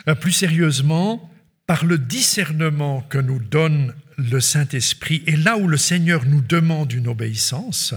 Euh, 0.08 0.16
Plus 0.16 0.32
sérieusement, 0.32 1.30
par 1.66 1.86
le 1.86 1.98
discernement 1.98 3.02
que 3.02 3.18
nous 3.18 3.40
donne 3.40 3.96
le 4.18 4.40
Saint-Esprit, 4.40 5.24
et 5.28 5.36
là 5.36 5.58
où 5.58 5.68
le 5.68 5.78
Seigneur 5.78 6.26
nous 6.26 6.42
demande 6.42 6.92
une 6.92 7.08
obéissance, 7.08 7.94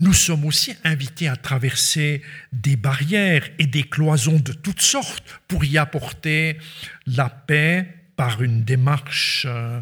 nous 0.00 0.12
sommes 0.12 0.44
aussi 0.44 0.76
invités 0.84 1.28
à 1.28 1.36
traverser 1.36 2.22
des 2.52 2.76
barrières 2.76 3.48
et 3.58 3.66
des 3.66 3.82
cloisons 3.82 4.38
de 4.38 4.52
toutes 4.52 4.80
sortes 4.80 5.40
pour 5.48 5.64
y 5.64 5.76
apporter 5.78 6.58
la 7.06 7.28
paix 7.28 7.94
par 8.16 8.42
une 8.42 8.64
démarche 8.64 9.44
euh, 9.48 9.80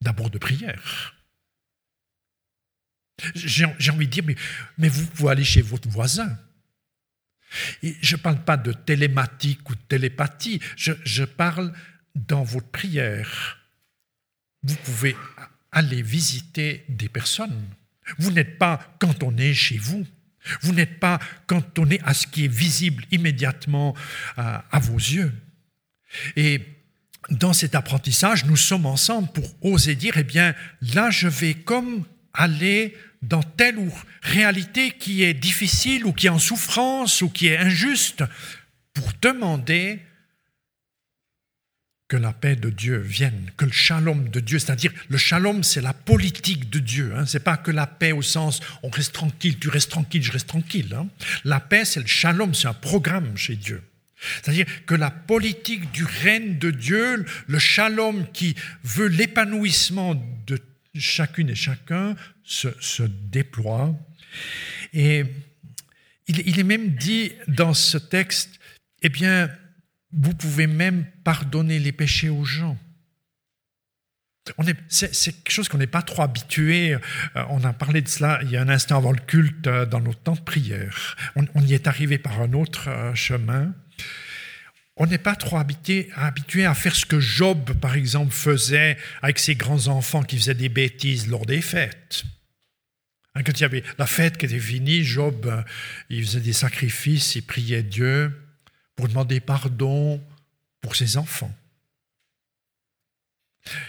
d'abord 0.00 0.30
de 0.30 0.38
prière. 0.38 1.14
J'ai 3.34 3.64
envie 3.90 4.06
de 4.06 4.12
dire, 4.12 4.24
mais, 4.26 4.36
mais 4.78 4.88
vous 4.88 5.06
pouvez 5.06 5.30
aller 5.30 5.44
chez 5.44 5.62
votre 5.62 5.88
voisin 5.88 6.36
je 7.82 8.16
ne 8.16 8.20
parle 8.20 8.44
pas 8.44 8.56
de 8.56 8.72
télématique 8.72 9.68
ou 9.70 9.74
de 9.74 9.80
télépathie, 9.88 10.60
je, 10.76 11.24
parle 11.24 11.72
dans 12.14 12.42
votre 12.42 12.68
prière. 12.68 13.58
Vous 14.62 14.76
pouvez 14.76 15.16
aller 15.70 16.02
visiter 16.02 16.84
des 16.88 17.08
personnes. 17.08 17.66
Vous 18.18 18.32
n'êtes 18.32 18.58
pas 18.58 18.80
cantonné 18.98 19.54
chez 19.54 19.78
vous. 19.78 20.06
Vous 20.62 20.72
n'êtes 20.72 20.98
pas 20.98 21.20
cantonné 21.46 22.00
à 22.04 22.14
ce 22.14 22.26
qui 22.26 22.46
est 22.46 22.52
visible 22.52 23.04
immédiatement 23.10 23.94
à, 24.36 24.56
euh, 24.56 24.60
à 24.72 24.78
vos 24.80 24.96
yeux. 24.96 25.32
Et 26.36 26.60
dans 27.30 27.52
cet 27.52 27.74
apprentissage, 27.74 28.44
nous 28.44 28.56
sommes 28.56 28.86
ensemble 28.86 29.28
pour 29.28 29.54
oser 29.64 29.94
dire, 29.94 30.16
eh 30.16 30.24
bien, 30.24 30.54
là, 30.94 31.10
je 31.10 31.28
vais 31.28 31.54
comme 31.54 32.04
aller 32.34 32.96
dans 33.22 33.42
telle 33.42 33.78
ou 33.78 33.92
réalité 34.22 34.90
qui 34.90 35.22
est 35.22 35.34
difficile 35.34 36.04
ou 36.04 36.12
qui 36.12 36.26
est 36.26 36.30
en 36.30 36.38
souffrance 36.38 37.22
ou 37.22 37.28
qui 37.28 37.46
est 37.46 37.56
injuste 37.56 38.24
pour 38.94 39.08
demander 39.22 40.00
que 42.12 42.18
la 42.18 42.34
paix 42.34 42.56
de 42.56 42.68
Dieu 42.68 42.98
vienne, 42.98 43.50
que 43.56 43.64
le 43.64 43.72
shalom 43.72 44.28
de 44.28 44.40
Dieu, 44.40 44.58
c'est-à-dire 44.58 44.92
le 45.08 45.16
shalom, 45.16 45.62
c'est 45.62 45.80
la 45.80 45.94
politique 45.94 46.68
de 46.68 46.78
Dieu. 46.78 47.14
Hein, 47.16 47.24
c'est 47.24 47.42
pas 47.42 47.56
que 47.56 47.70
la 47.70 47.86
paix 47.86 48.12
au 48.12 48.20
sens 48.20 48.60
on 48.82 48.90
reste 48.90 49.14
tranquille, 49.14 49.58
tu 49.58 49.70
restes 49.70 49.90
tranquille, 49.90 50.22
je 50.22 50.30
reste 50.30 50.46
tranquille. 50.46 50.94
Hein. 50.94 51.08
La 51.44 51.58
paix, 51.58 51.86
c'est 51.86 52.00
le 52.00 52.06
shalom, 52.06 52.52
c'est 52.52 52.68
un 52.68 52.74
programme 52.74 53.34
chez 53.38 53.56
Dieu. 53.56 53.82
C'est-à-dire 54.42 54.66
que 54.84 54.94
la 54.94 55.10
politique 55.10 55.90
du 55.92 56.04
règne 56.04 56.58
de 56.58 56.70
Dieu, 56.70 57.24
le 57.46 57.58
shalom 57.58 58.30
qui 58.30 58.56
veut 58.84 59.08
l'épanouissement 59.08 60.14
de 60.46 60.60
chacune 60.94 61.48
et 61.48 61.54
chacun, 61.54 62.14
se, 62.44 62.68
déploie. 63.30 63.98
Et 64.92 65.24
il, 66.28 66.60
est 66.60 66.62
même 66.62 66.90
dit 66.90 67.32
dans 67.48 67.72
ce 67.72 67.96
texte, 67.96 68.50
eh 69.00 69.08
bien, 69.08 69.48
vous 70.12 70.34
pouvez 70.34 70.66
même 70.66 71.06
pardonner 71.24 71.78
les 71.78 71.92
péchés 71.92 72.28
aux 72.28 72.44
gens. 72.44 72.78
C'est 74.88 75.12
quelque 75.12 75.52
chose 75.52 75.68
qu'on 75.68 75.78
n'est 75.78 75.86
pas 75.86 76.02
trop 76.02 76.22
habitué. 76.22 76.94
Euh, 76.94 76.98
on 77.48 77.62
a 77.62 77.72
parlé 77.72 78.02
de 78.02 78.08
cela 78.08 78.40
il 78.42 78.50
y 78.50 78.56
a 78.56 78.60
un 78.60 78.68
instant 78.68 78.96
avant 78.96 79.12
le 79.12 79.20
culte 79.20 79.66
euh, 79.68 79.86
dans 79.86 80.00
notre 80.00 80.20
temps 80.20 80.34
de 80.34 80.40
prière. 80.40 81.16
On, 81.36 81.60
y 81.62 81.74
est 81.74 81.86
arrivé 81.86 82.18
par 82.18 82.40
un 82.40 82.52
autre 82.52 82.88
euh, 82.88 83.14
chemin. 83.14 83.72
On 84.96 85.06
n'est 85.06 85.18
pas 85.18 85.36
trop 85.36 85.58
habitué, 85.58 86.10
habitué 86.16 86.66
à 86.66 86.74
faire 86.74 86.94
ce 86.94 87.06
que 87.06 87.20
Job, 87.20 87.72
par 87.80 87.94
exemple, 87.94 88.32
faisait 88.32 88.98
avec 89.22 89.38
ses 89.38 89.54
grands-enfants 89.54 90.24
qui 90.24 90.36
faisaient 90.36 90.54
des 90.54 90.68
bêtises 90.68 91.28
lors 91.28 91.46
des 91.46 91.62
fêtes. 91.62 92.24
Hein, 93.34 93.42
quand 93.44 93.58
il 93.58 93.62
y 93.62 93.64
avait 93.64 93.84
la 93.96 94.06
fête 94.06 94.36
qui 94.36 94.46
était 94.46 94.58
finie, 94.58 95.04
Job, 95.04 95.64
il 96.10 96.24
faisait 96.24 96.40
des 96.40 96.52
sacrifices, 96.52 97.36
il 97.36 97.42
priait 97.42 97.84
Dieu 97.84 98.32
pour 98.96 99.08
demander 99.08 99.40
pardon 99.40 100.22
pour 100.80 100.96
ses 100.96 101.16
enfants. 101.16 101.54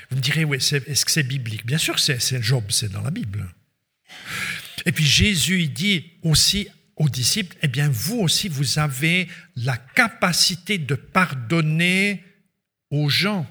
Vous 0.10 0.18
me 0.18 0.22
direz, 0.22 0.44
oui, 0.44 0.58
est-ce 0.58 1.06
que 1.06 1.12
c'est 1.12 1.24
biblique? 1.24 1.66
Bien 1.66 1.78
sûr, 1.78 2.00
c'est 2.00 2.42
Job, 2.42 2.66
c'est 2.70 2.92
dans 2.92 3.02
la 3.02 3.12
Bible. 3.12 3.48
Et 4.86 4.92
puis 4.92 5.06
Jésus, 5.06 5.62
il 5.62 5.74
dit 5.74 6.12
aussi 6.22 6.68
aux 6.96 7.10
disciples, 7.10 7.58
eh 7.63 7.68
bien, 7.68 7.89
vous 7.89 8.20
aussi, 8.20 8.50
vous 8.50 8.78
avez 8.78 9.28
la 9.56 9.78
capacité 9.78 10.78
de 10.78 10.94
pardonner 10.96 12.24
aux 12.92 13.10
gens. 13.10 13.48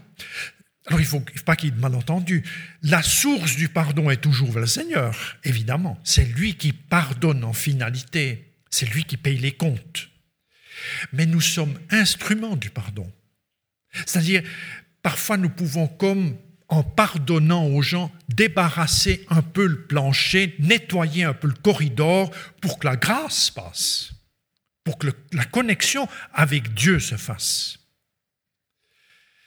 Alors 0.86 1.00
il 1.00 1.04
ne 1.04 1.08
faut 1.08 1.24
pas 1.44 1.56
qu'il 1.56 1.70
y 1.70 1.72
ait 1.72 1.76
de 1.76 1.80
malentendu. 1.80 2.44
La 2.82 3.02
source 3.02 3.56
du 3.56 3.68
pardon 3.68 4.10
est 4.10 4.20
toujours 4.20 4.58
le 4.58 4.66
Seigneur, 4.66 5.38
évidemment. 5.44 5.98
C'est 6.04 6.24
lui 6.24 6.54
qui 6.54 6.72
pardonne 6.72 7.44
en 7.44 7.52
finalité. 7.52 8.52
C'est 8.70 8.86
lui 8.86 9.04
qui 9.04 9.16
paye 9.16 9.38
les 9.38 9.52
comptes. 9.52 10.08
Mais 11.12 11.26
nous 11.26 11.40
sommes 11.40 11.78
instruments 11.90 12.56
du 12.56 12.70
pardon. 12.70 13.10
C'est-à-dire, 14.06 14.42
parfois 15.02 15.36
nous 15.36 15.50
pouvons, 15.50 15.88
comme 15.88 16.36
en 16.68 16.82
pardonnant 16.82 17.66
aux 17.66 17.82
gens, 17.82 18.10
débarrasser 18.28 19.26
un 19.28 19.42
peu 19.42 19.66
le 19.66 19.82
plancher, 19.86 20.54
nettoyer 20.58 21.24
un 21.24 21.34
peu 21.34 21.48
le 21.48 21.54
corridor 21.54 22.30
pour 22.62 22.78
que 22.78 22.86
la 22.86 22.96
grâce 22.96 23.50
passe, 23.50 24.12
pour 24.82 24.96
que 24.96 25.08
la 25.32 25.44
connexion 25.44 26.08
avec 26.32 26.72
Dieu 26.72 26.98
se 26.98 27.16
fasse. 27.16 27.78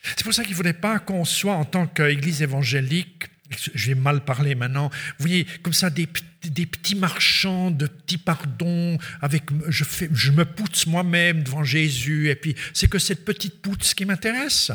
C'est 0.04 0.24
pour 0.24 0.34
ça 0.36 0.44
qu'il 0.44 0.52
ne 0.52 0.58
faudrait 0.58 0.74
pas 0.74 1.00
qu'on 1.00 1.26
soit 1.26 1.56
en 1.56 1.66
tant 1.66 1.88
qu'Église 1.88 2.44
évangélique, 2.44 3.26
je 3.50 3.88
vais 3.88 3.96
mal 3.96 4.24
parler 4.24 4.56
maintenant, 4.56 4.90
vous 4.90 5.28
voyez, 5.28 5.46
comme 5.62 5.74
ça, 5.74 5.90
des, 5.90 6.08
petits 6.08 6.96
marchands 6.96 7.72
de 7.72 7.88
petits 7.88 8.18
pardons, 8.18 8.98
avec, 9.22 9.44
je, 9.68 9.84
fais, 9.84 10.10
je 10.12 10.32
me 10.32 10.46
pousse 10.46 10.88
moi-même 10.88 11.44
devant 11.44 11.64
Jésus, 11.64 12.30
et 12.30 12.36
puis 12.36 12.56
c'est 12.74 12.90
que 12.90 13.00
cette 13.00 13.24
petite 13.24 13.62
poutre 13.62 13.86
qui 13.94 14.06
m'intéresse. 14.06 14.72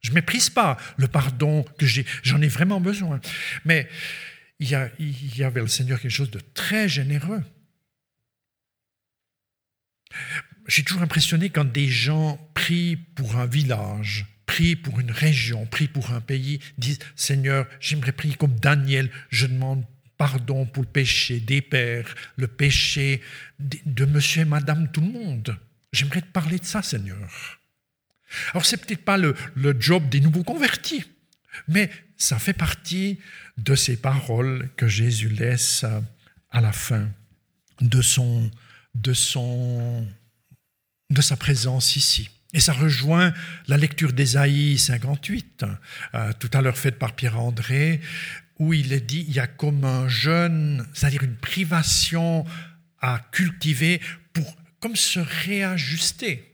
Je 0.00 0.10
ne 0.10 0.14
méprise 0.14 0.50
pas 0.50 0.78
le 0.96 1.08
pardon 1.08 1.64
que 1.78 1.86
j'ai, 1.86 2.06
j'en 2.22 2.40
ai 2.40 2.48
vraiment 2.48 2.80
besoin. 2.80 3.20
Mais 3.64 3.88
il 4.58 4.68
y, 4.68 4.74
a, 4.74 4.90
il 4.98 5.36
y 5.36 5.44
avait 5.44 5.60
le 5.60 5.68
Seigneur 5.68 6.00
quelque 6.00 6.10
chose 6.10 6.30
de 6.30 6.40
très 6.54 6.88
généreux. 6.88 7.42
Je 10.66 10.74
suis 10.74 10.84
toujours 10.84 11.02
impressionné 11.02 11.50
quand 11.50 11.64
des 11.64 11.88
gens 11.88 12.36
prient 12.54 12.96
pour 12.96 13.36
un 13.36 13.46
village, 13.46 14.26
prient 14.50 14.74
pour 14.74 14.98
une 14.98 15.12
région, 15.12 15.64
prient 15.64 15.86
pour 15.86 16.10
un 16.10 16.20
pays, 16.20 16.58
disent 16.76 16.98
Seigneur, 17.14 17.68
j'aimerais 17.78 18.10
prier 18.10 18.34
comme 18.34 18.58
Daniel, 18.58 19.08
je 19.28 19.46
demande 19.46 19.84
pardon 20.18 20.66
pour 20.66 20.82
le 20.82 20.88
péché 20.88 21.38
des 21.38 21.62
pères, 21.62 22.16
le 22.36 22.48
péché 22.48 23.22
de 23.60 24.04
monsieur 24.04 24.42
et 24.42 24.44
madame 24.44 24.90
tout 24.90 25.02
le 25.02 25.06
monde. 25.06 25.56
J'aimerais 25.92 26.22
te 26.22 26.32
parler 26.32 26.58
de 26.58 26.64
ça, 26.64 26.82
Seigneur. 26.82 27.60
Alors, 28.50 28.66
c'est 28.66 28.76
peut-être 28.76 29.04
pas 29.04 29.18
le, 29.18 29.36
le 29.54 29.80
job 29.80 30.08
des 30.08 30.20
nouveaux 30.20 30.42
convertis, 30.42 31.04
mais 31.68 31.88
ça 32.16 32.40
fait 32.40 32.52
partie 32.52 33.20
de 33.56 33.76
ces 33.76 33.96
paroles 33.96 34.68
que 34.76 34.88
Jésus 34.88 35.28
laisse 35.28 35.84
à 36.50 36.60
la 36.60 36.72
fin 36.72 37.08
de 37.80 38.02
son, 38.02 38.50
de 38.96 39.12
son 39.12 40.08
de 41.08 41.22
sa 41.22 41.36
présence 41.36 41.94
ici. 41.94 42.30
Et 42.52 42.60
ça 42.60 42.72
rejoint 42.72 43.32
la 43.68 43.76
lecture 43.76 44.12
d'Ésaïe 44.12 44.76
58, 44.78 45.64
euh, 46.14 46.32
tout 46.38 46.50
à 46.52 46.62
l'heure 46.62 46.76
faite 46.76 46.98
par 46.98 47.14
Pierre-André, 47.14 48.00
où 48.58 48.74
il 48.74 48.92
est 48.92 49.00
dit, 49.00 49.24
il 49.28 49.34
y 49.34 49.38
a 49.38 49.46
comme 49.46 49.84
un 49.84 50.08
jeûne, 50.08 50.86
c'est-à-dire 50.92 51.22
une 51.22 51.36
privation 51.36 52.44
à 53.00 53.20
cultiver 53.32 54.00
pour 54.32 54.56
comme 54.80 54.96
se 54.96 55.20
réajuster. 55.20 56.52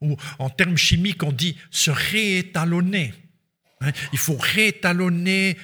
Ou 0.00 0.16
en 0.38 0.50
termes 0.50 0.76
chimiques, 0.76 1.22
on 1.22 1.32
dit 1.32 1.56
se 1.70 1.90
réétalonner. 1.90 3.14
Hein, 3.80 3.92
il 4.12 4.18
faut 4.18 4.36
réétalonner 4.36 5.56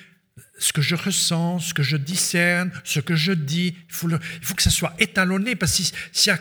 ce 0.58 0.72
que 0.72 0.82
je 0.82 0.94
ressens, 0.94 1.60
ce 1.60 1.74
que 1.74 1.82
je 1.82 1.96
discerne, 1.96 2.70
ce 2.84 3.00
que 3.00 3.16
je 3.16 3.32
dis. 3.32 3.76
Il 3.88 3.94
faut, 3.94 4.54
que 4.54 4.62
ça 4.62 4.70
soit 4.70 4.94
étalonné, 4.98 5.56
parce 5.56 5.76
que 5.78 5.84
si, 6.12 6.30
a 6.30 6.38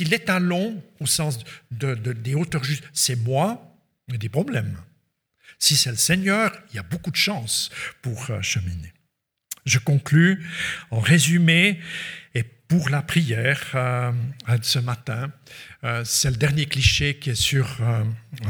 l'étalon, 0.00 0.82
au 1.00 1.06
sens 1.06 1.38
de, 1.70 1.94
des 1.94 2.34
hauteurs 2.34 2.64
justes, 2.64 2.84
c'est 2.92 3.16
moi, 3.16 3.76
il 4.08 4.14
y 4.14 4.16
a 4.16 4.18
des 4.18 4.28
problèmes. 4.28 4.76
Si 5.58 5.76
c'est 5.76 5.90
le 5.90 5.96
Seigneur, 5.96 6.52
il 6.70 6.76
y 6.76 6.78
a 6.78 6.82
beaucoup 6.82 7.10
de 7.10 7.16
chances 7.16 7.70
pour 8.02 8.30
euh, 8.30 8.40
cheminer. 8.42 8.92
Je 9.64 9.78
conclus 9.78 10.46
en 10.90 11.00
résumé, 11.00 11.80
et 12.34 12.42
pour 12.42 12.88
la 12.88 13.02
prière 13.02 13.62
euh, 13.74 14.12
ce 14.62 14.78
matin, 14.78 15.32
euh, 15.84 16.04
c'est 16.04 16.30
le 16.30 16.36
dernier 16.36 16.66
cliché 16.66 17.16
qui 17.16 17.30
est 17.30 17.34
sur, 17.34 17.78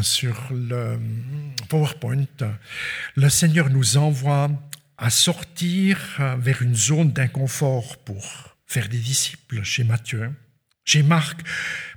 sur 0.02 0.48
le 0.50 0.98
PowerPoint. 1.68 2.26
Le 3.14 3.28
Seigneur 3.28 3.70
nous 3.70 3.96
envoie 3.96 4.50
à 4.98 5.10
sortir 5.10 5.98
vers 6.38 6.62
une 6.62 6.74
zone 6.74 7.12
d'inconfort 7.12 7.98
pour 7.98 8.56
faire 8.66 8.88
des 8.88 8.98
disciples 8.98 9.62
chez 9.62 9.84
Matthieu. 9.84 10.32
Chez 10.84 11.02
Marc, 11.02 11.40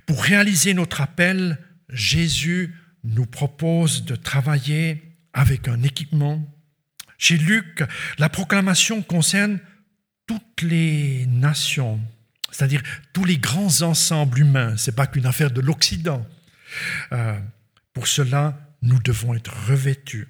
pour 0.06 0.22
réaliser 0.22 0.74
notre 0.74 1.00
appel, 1.00 1.58
Jésus 1.88 2.74
nous 3.04 3.26
propose 3.26 4.04
de 4.04 4.16
travailler 4.16 5.02
avec 5.32 5.68
un 5.68 5.82
équipement. 5.82 6.46
Chez 7.18 7.38
Luc, 7.38 7.84
la 8.18 8.28
proclamation 8.28 9.02
concerne 9.02 9.60
toutes 10.26 10.62
les 10.62 11.26
nations, 11.26 12.00
c'est-à-dire 12.50 12.82
tous 13.12 13.24
les 13.24 13.38
grands 13.38 13.82
ensembles 13.82 14.40
humains. 14.40 14.76
Ce 14.76 14.90
n'est 14.90 14.94
pas 14.94 15.06
qu'une 15.06 15.26
affaire 15.26 15.50
de 15.50 15.60
l'Occident. 15.60 16.26
Euh, 17.12 17.38
pour 17.92 18.06
cela, 18.06 18.58
nous 18.82 18.98
devons 19.00 19.34
être 19.34 19.52
revêtus. 19.66 20.28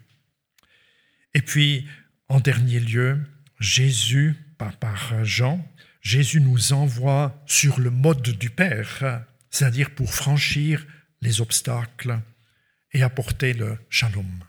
Et 1.35 1.43
puis, 1.43 1.87
en 2.31 2.39
dernier 2.39 2.79
lieu, 2.79 3.21
Jésus, 3.59 4.37
par, 4.57 4.77
par 4.77 5.25
Jean, 5.25 5.69
Jésus 6.01 6.41
nous 6.41 6.73
envoie 6.73 7.43
sur 7.45 7.81
le 7.81 7.91
mode 7.91 8.23
du 8.23 8.49
Père, 8.51 9.25
c'est-à-dire 9.51 9.91
pour 9.91 10.15
franchir 10.15 10.87
les 11.21 11.41
obstacles 11.41 12.21
et 12.93 13.03
apporter 13.03 13.53
le 13.53 13.77
shalom. 13.91 14.45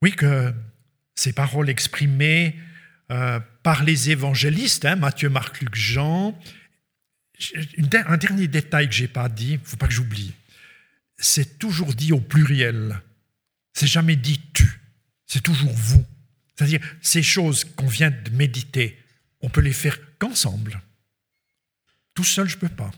Oui, 0.00 0.12
que 0.12 0.54
ces 1.14 1.34
paroles 1.34 1.68
exprimées 1.68 2.58
euh, 3.10 3.38
par 3.62 3.84
les 3.84 4.10
évangélistes, 4.10 4.86
hein, 4.86 4.96
Matthieu, 4.96 5.28
Marc, 5.28 5.60
Luc, 5.60 5.74
Jean, 5.74 6.36
un 8.06 8.16
dernier 8.16 8.48
détail 8.48 8.88
que 8.88 8.94
je 8.94 9.02
n'ai 9.02 9.08
pas 9.08 9.28
dit, 9.28 9.52
il 9.52 9.60
faut 9.62 9.76
pas 9.76 9.86
que 9.86 9.92
j'oublie, 9.92 10.32
c'est 11.18 11.58
toujours 11.58 11.94
dit 11.94 12.12
au 12.12 12.20
pluriel. 12.20 13.02
C'est 13.74 13.86
jamais 13.86 14.16
dit 14.16 14.40
tu, 14.54 14.79
c'est 15.30 15.42
toujours 15.42 15.72
vous. 15.72 16.04
C'est-à-dire, 16.56 16.80
ces 17.00 17.22
choses 17.22 17.62
qu'on 17.62 17.86
vient 17.86 18.10
de 18.10 18.30
méditer, 18.30 18.98
on 19.40 19.48
peut 19.48 19.60
les 19.60 19.72
faire 19.72 19.96
qu'ensemble. 20.18 20.82
Tout 22.14 22.24
seul, 22.24 22.48
je 22.48 22.56
ne 22.56 22.60
peux 22.62 22.68
pas. 22.68 22.90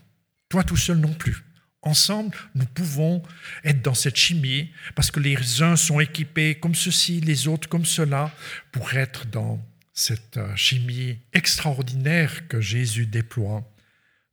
Toi, 0.49 0.63
tout 0.63 0.75
seul 0.75 0.97
non 0.97 1.13
plus. 1.13 1.43
Ensemble, 1.83 2.35
nous 2.55 2.65
pouvons 2.65 3.21
être 3.63 3.83
dans 3.83 3.93
cette 3.93 4.15
chimie 4.15 4.71
parce 4.95 5.11
que 5.11 5.19
les 5.19 5.61
uns 5.61 5.75
sont 5.75 5.99
équipés 5.99 6.55
comme 6.55 6.73
ceci, 6.73 7.21
les 7.21 7.47
autres 7.47 7.69
comme 7.69 7.85
cela, 7.85 8.33
pour 8.71 8.91
être 8.93 9.27
dans 9.27 9.63
cette 9.93 10.37
euh, 10.37 10.55
chimie 10.55 11.19
extraordinaire 11.33 12.47
que 12.47 12.61
Jésus 12.61 13.05
déploie 13.05 13.63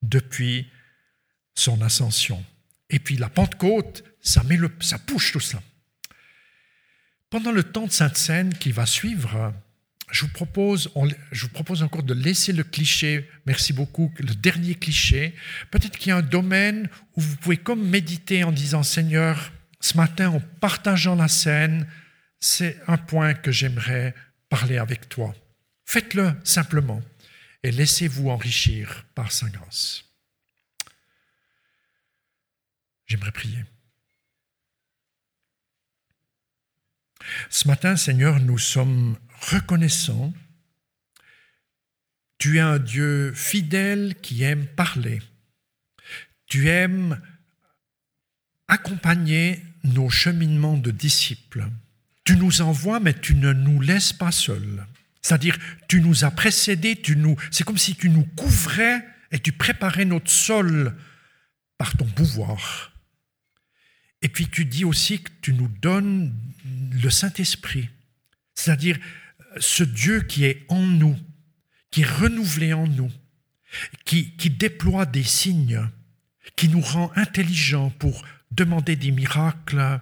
depuis 0.00 0.70
son 1.54 1.82
ascension. 1.82 2.42
Et 2.88 2.98
puis 2.98 3.18
la 3.18 3.28
Pentecôte, 3.28 4.04
ça, 4.22 4.42
met 4.44 4.56
le, 4.56 4.70
ça 4.80 4.98
touche 4.98 5.32
tout 5.32 5.40
ça. 5.40 5.62
Pendant 7.30 7.52
le 7.52 7.62
temps 7.62 7.86
de 7.86 7.92
Sainte 7.92 8.16
Seine 8.16 8.52
qui 8.52 8.72
va 8.72 8.86
suivre, 8.86 9.54
je 10.10 10.22
vous, 10.22 10.32
propose, 10.32 10.90
je 11.30 11.42
vous 11.42 11.52
propose 11.52 11.84
encore 11.84 12.02
de 12.02 12.12
laisser 12.12 12.52
le 12.52 12.64
cliché, 12.64 13.28
merci 13.46 13.72
beaucoup, 13.72 14.12
le 14.18 14.34
dernier 14.34 14.74
cliché. 14.74 15.34
Peut-être 15.70 15.96
qu'il 15.96 16.08
y 16.08 16.12
a 16.12 16.16
un 16.16 16.22
domaine 16.22 16.88
où 17.14 17.20
vous 17.20 17.36
pouvez 17.36 17.56
comme 17.56 17.88
méditer 17.88 18.42
en 18.42 18.50
disant 18.50 18.82
Seigneur, 18.82 19.52
ce 19.80 19.96
matin, 19.96 20.30
en 20.30 20.40
partageant 20.40 21.14
la 21.14 21.28
scène, 21.28 21.86
c'est 22.40 22.76
un 22.88 22.98
point 22.98 23.34
que 23.34 23.52
j'aimerais 23.52 24.14
parler 24.48 24.78
avec 24.78 25.08
toi. 25.08 25.32
Faites-le 25.84 26.34
simplement 26.42 27.00
et 27.62 27.70
laissez-vous 27.70 28.28
enrichir 28.28 29.06
par 29.14 29.30
sa 29.30 29.48
grâce. 29.48 30.04
J'aimerais 33.06 33.32
prier. 33.32 33.64
Ce 37.48 37.68
matin, 37.68 37.96
Seigneur, 37.96 38.40
nous 38.40 38.58
sommes 38.58 39.16
reconnaissant, 39.50 40.32
tu 42.38 42.56
es 42.56 42.60
un 42.60 42.78
Dieu 42.78 43.32
fidèle 43.34 44.14
qui 44.22 44.42
aime 44.42 44.66
parler. 44.66 45.20
Tu 46.46 46.68
aimes 46.68 47.20
accompagner 48.66 49.62
nos 49.84 50.08
cheminements 50.08 50.76
de 50.76 50.90
disciples. 50.90 51.66
Tu 52.24 52.36
nous 52.36 52.62
envoies, 52.62 53.00
mais 53.00 53.14
tu 53.14 53.34
ne 53.34 53.52
nous 53.52 53.80
laisses 53.80 54.12
pas 54.12 54.32
seuls. 54.32 54.86
C'est-à-dire, 55.22 55.58
tu 55.88 56.00
nous 56.00 56.24
as 56.24 56.30
précédés, 56.30 56.96
tu 56.96 57.16
nous, 57.16 57.36
c'est 57.50 57.64
comme 57.64 57.78
si 57.78 57.94
tu 57.94 58.08
nous 58.08 58.24
couvrais 58.24 59.06
et 59.32 59.38
tu 59.38 59.52
préparais 59.52 60.04
notre 60.04 60.30
sol 60.30 60.96
par 61.76 61.96
ton 61.96 62.06
pouvoir. 62.06 62.92
Et 64.22 64.28
puis 64.28 64.48
tu 64.48 64.64
dis 64.64 64.84
aussi 64.84 65.22
que 65.22 65.30
tu 65.40 65.52
nous 65.52 65.68
donnes 65.68 66.34
le 66.90 67.10
Saint-Esprit, 67.10 67.88
c'est-à-dire 68.54 68.98
ce 69.58 69.84
Dieu 69.84 70.22
qui 70.22 70.44
est 70.44 70.64
en 70.68 70.82
nous, 70.82 71.18
qui 71.90 72.02
est 72.02 72.10
renouvelé 72.10 72.72
en 72.72 72.86
nous, 72.86 73.10
qui, 74.04 74.36
qui 74.36 74.50
déploie 74.50 75.06
des 75.06 75.22
signes, 75.22 75.88
qui 76.56 76.68
nous 76.68 76.80
rend 76.80 77.12
intelligents 77.16 77.90
pour 77.90 78.24
demander 78.50 78.96
des 78.96 79.10
miracles, 79.10 80.00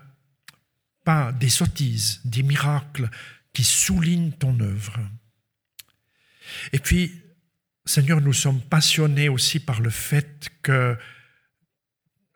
pas 1.05 1.33
des 1.33 1.51
sottises, 1.51 2.20
des 2.24 2.42
miracles 2.42 3.11
qui 3.53 3.64
soulignent 3.64 4.33
ton 4.33 4.59
œuvre. 4.61 4.98
Et 6.72 6.79
puis, 6.79 7.22
Seigneur, 7.85 8.20
nous 8.20 8.33
sommes 8.33 8.61
passionnés 8.61 9.29
aussi 9.29 9.61
par 9.61 9.81
le 9.81 9.90
fait 9.90 10.51
que, 10.62 10.96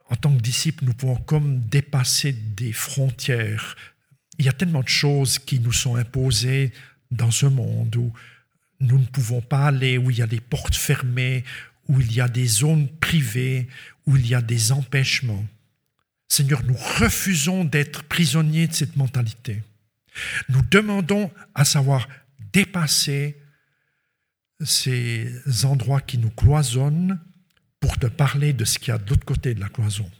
en 0.08 0.16
tant 0.16 0.34
que 0.34 0.40
disciples, 0.40 0.84
nous 0.84 0.94
pouvons 0.94 1.16
comme 1.16 1.60
dépasser 1.60 2.32
des 2.32 2.72
frontières. 2.72 3.76
Il 4.38 4.46
y 4.46 4.48
a 4.48 4.52
tellement 4.52 4.82
de 4.82 4.88
choses 4.88 5.38
qui 5.38 5.60
nous 5.60 5.72
sont 5.72 5.96
imposées 5.96 6.72
dans 7.10 7.30
ce 7.30 7.46
monde 7.46 7.94
où 7.96 8.12
nous 8.80 8.98
ne 8.98 9.04
pouvons 9.04 9.40
pas 9.40 9.66
aller, 9.66 9.98
où 9.98 10.10
il 10.10 10.18
y 10.18 10.22
a 10.22 10.26
des 10.26 10.40
portes 10.40 10.74
fermées, 10.74 11.44
où 11.88 12.00
il 12.00 12.12
y 12.12 12.20
a 12.20 12.28
des 12.28 12.46
zones 12.46 12.88
privées, 12.88 13.68
où 14.06 14.16
il 14.16 14.26
y 14.26 14.34
a 14.34 14.42
des 14.42 14.72
empêchements. 14.72 15.44
Seigneur, 16.28 16.62
nous 16.64 16.76
refusons 16.98 17.64
d'être 17.64 18.02
prisonniers 18.04 18.66
de 18.66 18.72
cette 18.72 18.96
mentalité. 18.96 19.62
Nous 20.48 20.62
demandons 20.62 21.30
à 21.54 21.64
savoir 21.64 22.08
dépasser 22.52 23.36
ces 24.64 25.30
endroits 25.64 26.00
qui 26.00 26.18
nous 26.18 26.30
cloisonnent 26.30 27.20
pour 27.80 27.98
te 27.98 28.06
parler 28.06 28.52
de 28.52 28.64
ce 28.64 28.78
qu'il 28.78 28.88
y 28.88 28.94
a 28.94 28.98
de 28.98 29.10
l'autre 29.10 29.24
côté 29.24 29.54
de 29.54 29.60
la 29.60 29.68
cloison. 29.68 30.10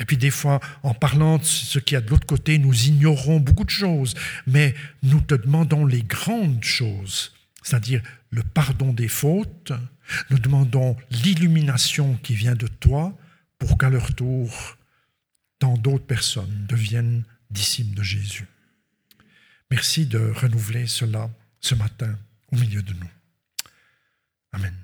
Et 0.00 0.04
puis 0.06 0.16
des 0.16 0.30
fois, 0.30 0.60
en 0.82 0.94
parlant 0.94 1.38
de 1.38 1.44
ce 1.44 1.78
qu'il 1.78 1.94
y 1.94 1.98
a 1.98 2.00
de 2.00 2.08
l'autre 2.08 2.26
côté, 2.26 2.58
nous 2.58 2.86
ignorons 2.86 3.38
beaucoup 3.38 3.64
de 3.64 3.70
choses, 3.70 4.14
mais 4.46 4.74
nous 5.02 5.20
te 5.20 5.34
demandons 5.34 5.84
les 5.84 6.02
grandes 6.02 6.64
choses, 6.64 7.32
c'est-à-dire 7.62 8.02
le 8.30 8.42
pardon 8.42 8.92
des 8.92 9.08
fautes, 9.08 9.72
nous 10.30 10.38
demandons 10.38 10.96
l'illumination 11.10 12.16
qui 12.22 12.34
vient 12.34 12.54
de 12.54 12.66
toi 12.66 13.16
pour 13.58 13.76
qu'à 13.76 13.90
leur 13.90 14.14
tour, 14.14 14.78
tant 15.58 15.76
d'autres 15.76 16.06
personnes 16.06 16.66
deviennent 16.66 17.24
disciples 17.50 17.94
de 17.94 18.02
Jésus. 18.02 18.46
Merci 19.70 20.06
de 20.06 20.32
renouveler 20.34 20.86
cela 20.86 21.30
ce 21.60 21.74
matin 21.74 22.18
au 22.50 22.56
milieu 22.56 22.82
de 22.82 22.94
nous. 22.94 23.10
Amen. 24.52 24.74